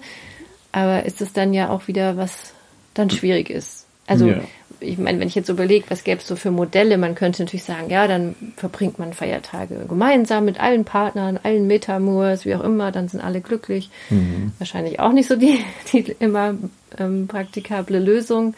[0.71, 2.53] aber ist es dann ja auch wieder was
[2.93, 3.85] dann schwierig ist.
[4.07, 4.41] Also ja.
[4.79, 7.63] Ich meine, wenn ich jetzt überlege, was gäbe es so für Modelle, man könnte natürlich
[7.63, 12.91] sagen, ja, dann verbringt man Feiertage gemeinsam mit allen Partnern, allen Metamurs, wie auch immer,
[12.91, 13.89] dann sind alle glücklich.
[14.09, 14.51] Mhm.
[14.57, 15.59] Wahrscheinlich auch nicht so die,
[15.93, 16.55] die immer
[16.97, 18.55] ähm, praktikable Lösung.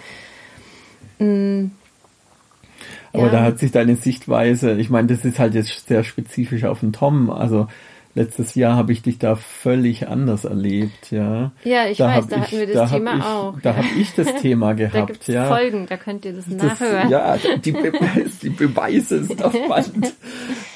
[1.19, 1.71] Mhm.
[3.13, 3.31] Aber ja.
[3.31, 6.93] da hat sich deine Sichtweise, ich meine, das ist halt jetzt sehr spezifisch auf den
[6.93, 7.67] Tom, also
[8.13, 11.51] letztes Jahr habe ich dich da völlig anders erlebt, ja.
[11.63, 13.59] Ja, ich da weiß, da hatten wir das da Thema ich, auch.
[13.61, 15.45] Da habe ich das Thema gehabt, da gibt's ja.
[15.45, 17.09] Folgen, da könnt ihr das, das nachhören.
[17.09, 20.13] Ja, die, Beweis, die Beweise sind auf Band.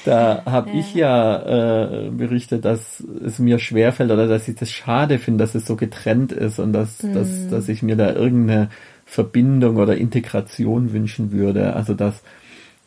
[0.04, 0.78] Da habe ja.
[0.78, 5.54] ich ja äh, berichtet, dass es mir schwerfällt oder dass ich das schade finde, dass
[5.54, 7.14] es so getrennt ist und dass, hm.
[7.14, 8.70] dass, dass ich mir da irgendeine
[9.04, 11.74] Verbindung oder Integration wünschen würde.
[11.74, 12.22] Also dass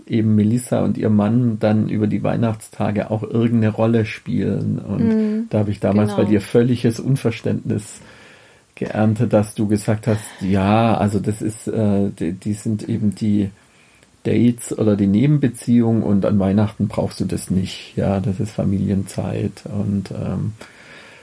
[0.10, 4.80] eben Melissa und ihr Mann dann über die Weihnachtstage auch irgendeine Rolle spielen.
[4.80, 6.24] Und mm, da habe ich damals genau.
[6.24, 8.01] bei dir völliges Unverständnis
[8.76, 13.51] geerntet, dass du gesagt hast, ja, also das ist, äh, die, die sind eben die
[14.24, 17.95] Dates oder die Nebenbeziehung und an Weihnachten brauchst du das nicht.
[17.95, 20.53] Ja, das ist Familienzeit und ähm,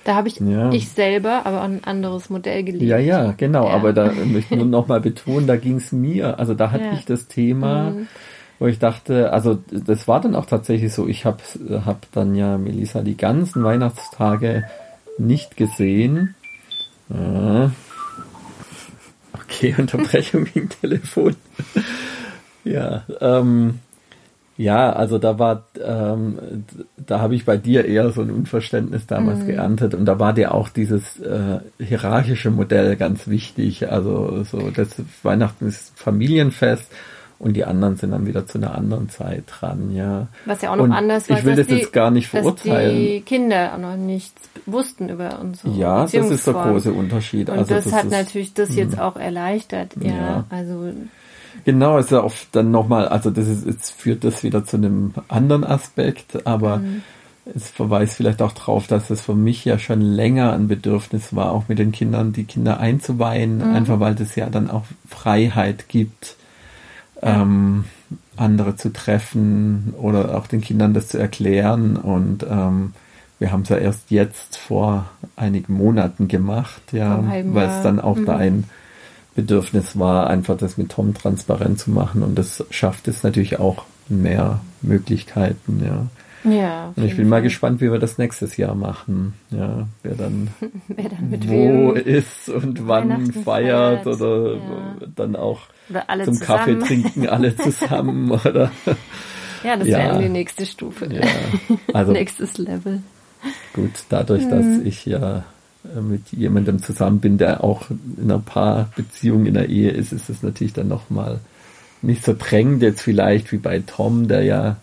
[0.05, 0.71] da habe ich ja.
[0.71, 2.85] ich selber aber ein anderes Modell gelegt.
[2.85, 3.67] Ja, ja, genau.
[3.67, 3.75] Ja.
[3.75, 6.39] Aber da möchte ich nur noch mal betonen, da ging es mir.
[6.39, 6.93] Also da hatte ja.
[6.93, 8.07] ich das Thema, mhm
[8.59, 11.43] wo ich dachte, also das war dann auch tatsächlich so, ich habe
[11.85, 14.65] hab dann ja Melissa die ganzen Weihnachtstage
[15.19, 16.35] nicht gesehen.
[17.11, 17.71] Ah.
[19.35, 21.37] Okay, Unterbrechung wegen Telefon.
[22.65, 23.81] ja, ähm,
[24.59, 26.65] ja, also da war, ähm,
[26.97, 29.49] da habe ich bei dir eher so ein Unverständnis damals mhm.
[29.49, 33.91] geerntet und da war dir auch dieses äh, hierarchische Modell ganz wichtig.
[33.91, 36.91] Also so das Weihnachten ist Familienfest
[37.39, 40.29] und die anderen sind dann wieder zu einer anderen Zeit dran, ja.
[40.47, 41.39] Was ja auch noch und anders war.
[41.39, 42.95] Ich will das die, jetzt gar nicht verurteilen.
[42.95, 47.51] Dass die Kinder auch noch nichts wussten über unsere Ja, das ist der große Unterschied.
[47.51, 49.01] Und also das, das hat ist, natürlich das jetzt hm.
[49.01, 50.11] auch erleichtert, ja.
[50.11, 50.45] ja.
[50.49, 50.93] Also
[51.65, 55.15] Genau, ist ja oft dann nochmal, also das ist, jetzt führt das wieder zu einem
[55.29, 57.03] anderen Aspekt, aber mhm.
[57.55, 61.53] es verweist vielleicht auch darauf, dass es für mich ja schon länger ein Bedürfnis war,
[61.53, 63.75] auch mit den Kindern die Kinder einzuweihen, mhm.
[63.75, 66.37] einfach weil das ja dann auch Freiheit gibt
[67.23, 67.85] ähm,
[68.37, 71.97] andere zu treffen oder auch den Kindern das zu erklären.
[71.97, 72.93] Und ähm,
[73.39, 75.07] wir haben es ja erst jetzt vor
[75.37, 78.27] einigen Monaten gemacht, ja, weil es dann auch mhm.
[78.27, 78.65] da ein
[79.35, 82.23] Bedürfnis war, einfach das mit Tom transparent zu machen.
[82.23, 86.07] Und das schafft es natürlich auch mehr Möglichkeiten, ja.
[86.47, 86.93] Ja.
[86.95, 89.35] Und ich bin mal gespannt, wie wir das nächstes Jahr machen.
[89.51, 90.49] Ja, wer dann,
[90.89, 94.97] wer dann mit wo ist und wann feiert, feiert, oder ja.
[95.15, 95.61] dann auch
[96.25, 96.39] zum.
[96.41, 98.71] Kaffee trinken alle zusammen oder.
[99.65, 99.99] Ja, das ja.
[99.99, 101.07] wäre die nächste Stufe.
[101.13, 101.23] Ja.
[101.93, 103.03] Also, Nächstes Level.
[103.73, 104.51] Gut, dadurch, mhm.
[104.51, 105.45] dass ich ja
[105.85, 110.29] äh, mit jemandem zusammen bin, der auch in einer Paarbeziehung in der Ehe ist, ist
[110.29, 111.41] es natürlich dann nochmal
[112.03, 114.77] nicht so drängend jetzt vielleicht wie bei Tom, der ja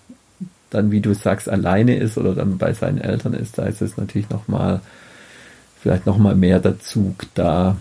[0.74, 3.98] dann, wie du sagst, alleine ist oder dann bei seinen Eltern ist, da ist es
[3.98, 4.82] natürlich nochmal,
[5.82, 7.78] vielleicht nochmal mehr der Zug da,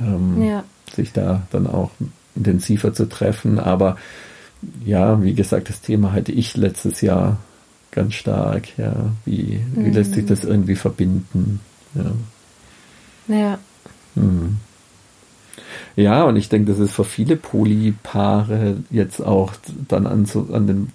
[0.00, 0.64] ähm, ja.
[0.92, 1.90] sich da dann auch
[2.34, 3.58] intensiver zu treffen.
[3.58, 3.96] Aber
[4.84, 7.38] ja, wie gesagt, das Thema hatte ich letztes Jahr
[7.90, 8.76] ganz stark.
[8.78, 9.92] Ja, wie, wie mhm.
[9.92, 11.60] lässt sich das irgendwie verbinden?
[11.94, 13.34] Ja.
[13.34, 13.58] Ja.
[14.14, 14.58] Mhm.
[15.96, 19.52] Ja, und ich denke, das ist für viele Polypaare jetzt auch
[19.88, 20.92] dann an, so, an den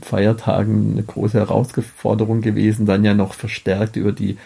[0.00, 4.38] Feiertagen eine große Herausforderung gewesen, dann ja noch verstärkt über die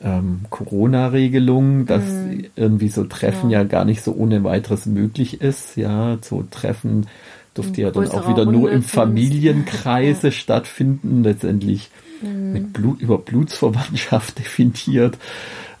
[0.00, 2.46] ähm, Corona-Regelung, dass mhm.
[2.54, 3.60] irgendwie so Treffen ja.
[3.60, 3.64] ja.
[3.64, 5.76] gar nicht so ohne weiteres möglich ist.
[5.76, 7.06] Ja, so Treffen
[7.54, 10.32] durfte ja dann auch wieder Runde nur im Familienkreise ja.
[10.32, 11.90] stattfinden, letztendlich
[12.22, 12.52] mhm.
[12.52, 15.18] mit Blut, über Blutsverwandtschaft definiert.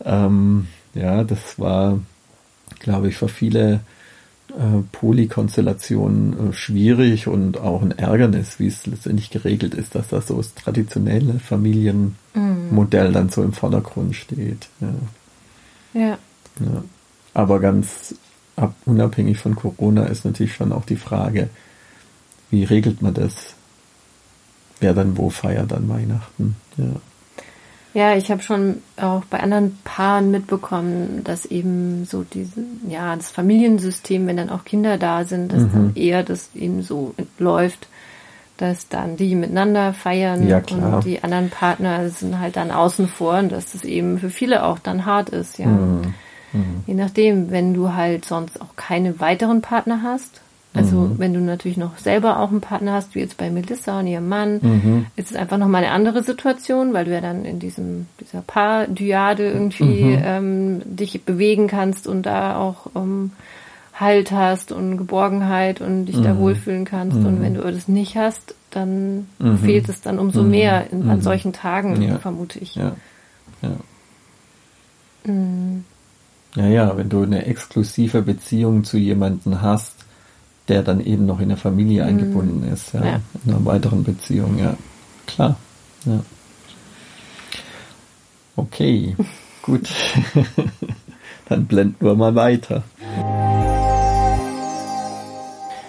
[0.04, 2.00] Ähm, ja, das war,
[2.80, 3.80] glaube ich, für viele
[4.50, 10.22] äh, Polykonstellation äh, schwierig und auch ein Ärgernis, wie es letztendlich geregelt ist, dass da
[10.22, 13.12] so das traditionelle Familienmodell mm.
[13.12, 14.68] dann so im Vordergrund steht.
[14.80, 16.00] Ja.
[16.00, 16.18] ja.
[16.60, 16.84] ja.
[17.34, 18.14] Aber ganz
[18.56, 21.50] ab, unabhängig von Corona ist natürlich schon auch die Frage,
[22.50, 23.54] wie regelt man das?
[24.80, 26.56] Wer dann wo feiert an Weihnachten?
[26.76, 26.86] Ja.
[27.94, 33.30] Ja, ich habe schon auch bei anderen Paaren mitbekommen, dass eben so diesen, ja, das
[33.30, 35.72] Familiensystem, wenn dann auch Kinder da sind, dass mhm.
[35.72, 37.88] dann eher das eben so läuft,
[38.58, 43.38] dass dann die miteinander feiern ja, und die anderen Partner sind halt dann außen vor
[43.38, 45.66] und dass das eben für viele auch dann hart ist, ja.
[45.66, 46.14] Mhm.
[46.52, 46.82] Mhm.
[46.86, 50.40] Je nachdem, wenn du halt sonst auch keine weiteren Partner hast,
[50.78, 51.18] also mhm.
[51.18, 54.28] wenn du natürlich noch selber auch einen Partner hast, wie jetzt bei Melissa und ihrem
[54.28, 55.06] Mann, mhm.
[55.16, 59.50] ist es einfach nochmal eine andere Situation, weil du ja dann in diesem dieser Paar-Dyade
[59.50, 60.22] irgendwie mhm.
[60.24, 63.32] ähm, dich bewegen kannst und da auch ähm,
[63.94, 66.22] Halt hast und Geborgenheit und dich mhm.
[66.22, 67.18] da wohlfühlen kannst.
[67.18, 67.26] Mhm.
[67.26, 69.58] Und wenn du das nicht hast, dann mhm.
[69.58, 72.18] fehlt es dann umso mehr in, an solchen Tagen, ja.
[72.18, 72.76] vermute ich.
[72.76, 72.94] Ja.
[73.60, 73.70] Ja.
[76.54, 79.97] Ja, ja, wenn du eine exklusive Beziehung zu jemandem hast,
[80.68, 82.08] der dann eben noch in der Familie mhm.
[82.08, 84.76] eingebunden ist, ja, ja, in einer weiteren Beziehung, ja.
[85.26, 85.56] Klar.
[86.04, 86.20] Ja.
[88.56, 89.16] Okay,
[89.62, 89.88] gut.
[91.48, 92.82] dann blenden wir mal weiter.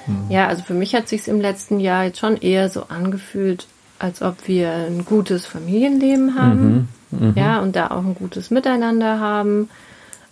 [0.06, 0.30] Hm.
[0.30, 3.68] Ja, also für mich hat sich im letzten Jahr jetzt schon eher so angefühlt,
[4.00, 6.88] als ob wir ein gutes Familienleben haben.
[7.12, 7.34] Mhm, mh.
[7.36, 9.70] Ja, und da auch ein gutes Miteinander haben,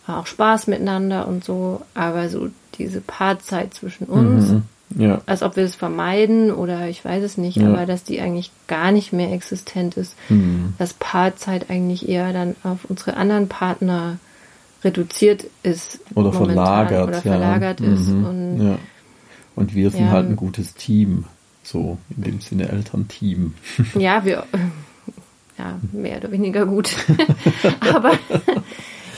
[0.07, 1.81] auch Spaß miteinander und so.
[1.93, 4.63] Aber so diese Paarzeit zwischen uns, mhm,
[4.95, 5.21] ja.
[5.25, 7.67] als ob wir es vermeiden oder ich weiß es nicht, ja.
[7.67, 10.15] aber dass die eigentlich gar nicht mehr existent ist.
[10.29, 10.73] Mhm.
[10.77, 14.17] Dass Paarzeit eigentlich eher dann auf unsere anderen Partner
[14.83, 15.99] reduziert ist.
[16.15, 17.07] Oder verlagert.
[17.07, 17.93] Oder verlagert ja.
[17.93, 18.07] ist.
[18.07, 18.25] Mhm.
[18.25, 18.77] Und,
[19.55, 21.25] und wir sind halt ein gutes Team.
[21.63, 23.53] So, in dem Sinne Elternteam.
[23.97, 24.45] Ja, wir,
[25.57, 26.95] ja, mehr oder weniger gut.
[27.93, 28.13] Aber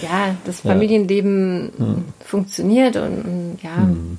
[0.01, 1.95] ja, das Familienleben ja.
[2.25, 3.77] funktioniert und, und ja.
[3.77, 4.17] Mhm.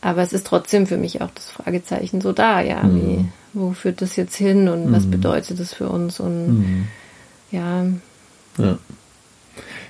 [0.00, 2.94] Aber es ist trotzdem für mich auch das Fragezeichen so da, ja, mhm.
[2.94, 4.92] wie, wo führt das jetzt hin und mhm.
[4.92, 6.88] was bedeutet das für uns und mhm.
[7.50, 7.84] ja.
[8.58, 8.78] Ja.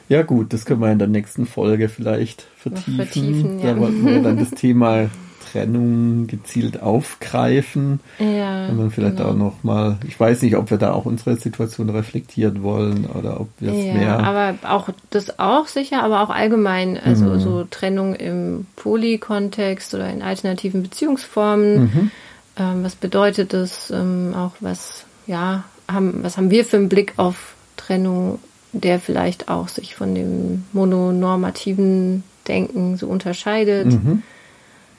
[0.09, 2.97] Ja gut, das können wir in der nächsten Folge vielleicht vertiefen.
[2.97, 3.75] vertiefen ja.
[3.75, 5.11] Da wollen wir dann das Thema
[5.51, 8.01] Trennung gezielt aufgreifen.
[8.19, 9.31] Ja, und dann vielleicht genau.
[9.31, 13.49] auch nochmal, ich weiß nicht, ob wir da auch unsere Situation reflektieren wollen oder ob
[13.59, 14.19] wir es ja, mehr.
[14.21, 17.41] Aber auch das auch sicher, aber auch allgemein, also mhm.
[17.41, 21.81] so Trennung im Poly-Kontext oder in alternativen Beziehungsformen.
[21.81, 22.11] Mhm.
[22.59, 23.91] Ähm, was bedeutet das?
[23.91, 28.39] Ähm, auch was, ja, haben, was haben wir für einen Blick auf Trennung,
[28.73, 33.87] der vielleicht auch sich von dem mononormativen Denken so unterscheidet?
[33.87, 34.23] Mhm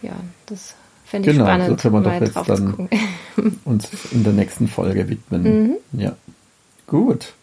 [0.02, 0.14] ja,
[0.46, 0.76] das
[1.06, 1.66] fände ich genau, spannend.
[1.68, 2.90] Genau, so können wir doch jetzt dann
[3.66, 5.44] uns in der nächsten Folge widmen.
[5.44, 5.78] Mhm.
[5.94, 6.16] Ja,
[6.88, 7.34] gut.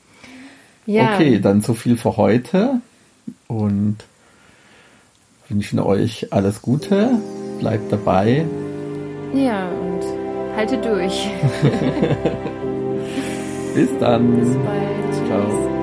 [0.87, 1.15] Ja.
[1.15, 2.81] Okay, dann so viel für heute
[3.49, 3.97] und
[5.49, 7.21] wünschen euch alles Gute,
[7.59, 8.47] bleibt dabei.
[9.35, 10.03] Ja, und
[10.57, 11.29] halte durch.
[13.75, 14.41] Bis dann.
[14.41, 15.27] Bis bald.
[15.27, 15.76] Ciao.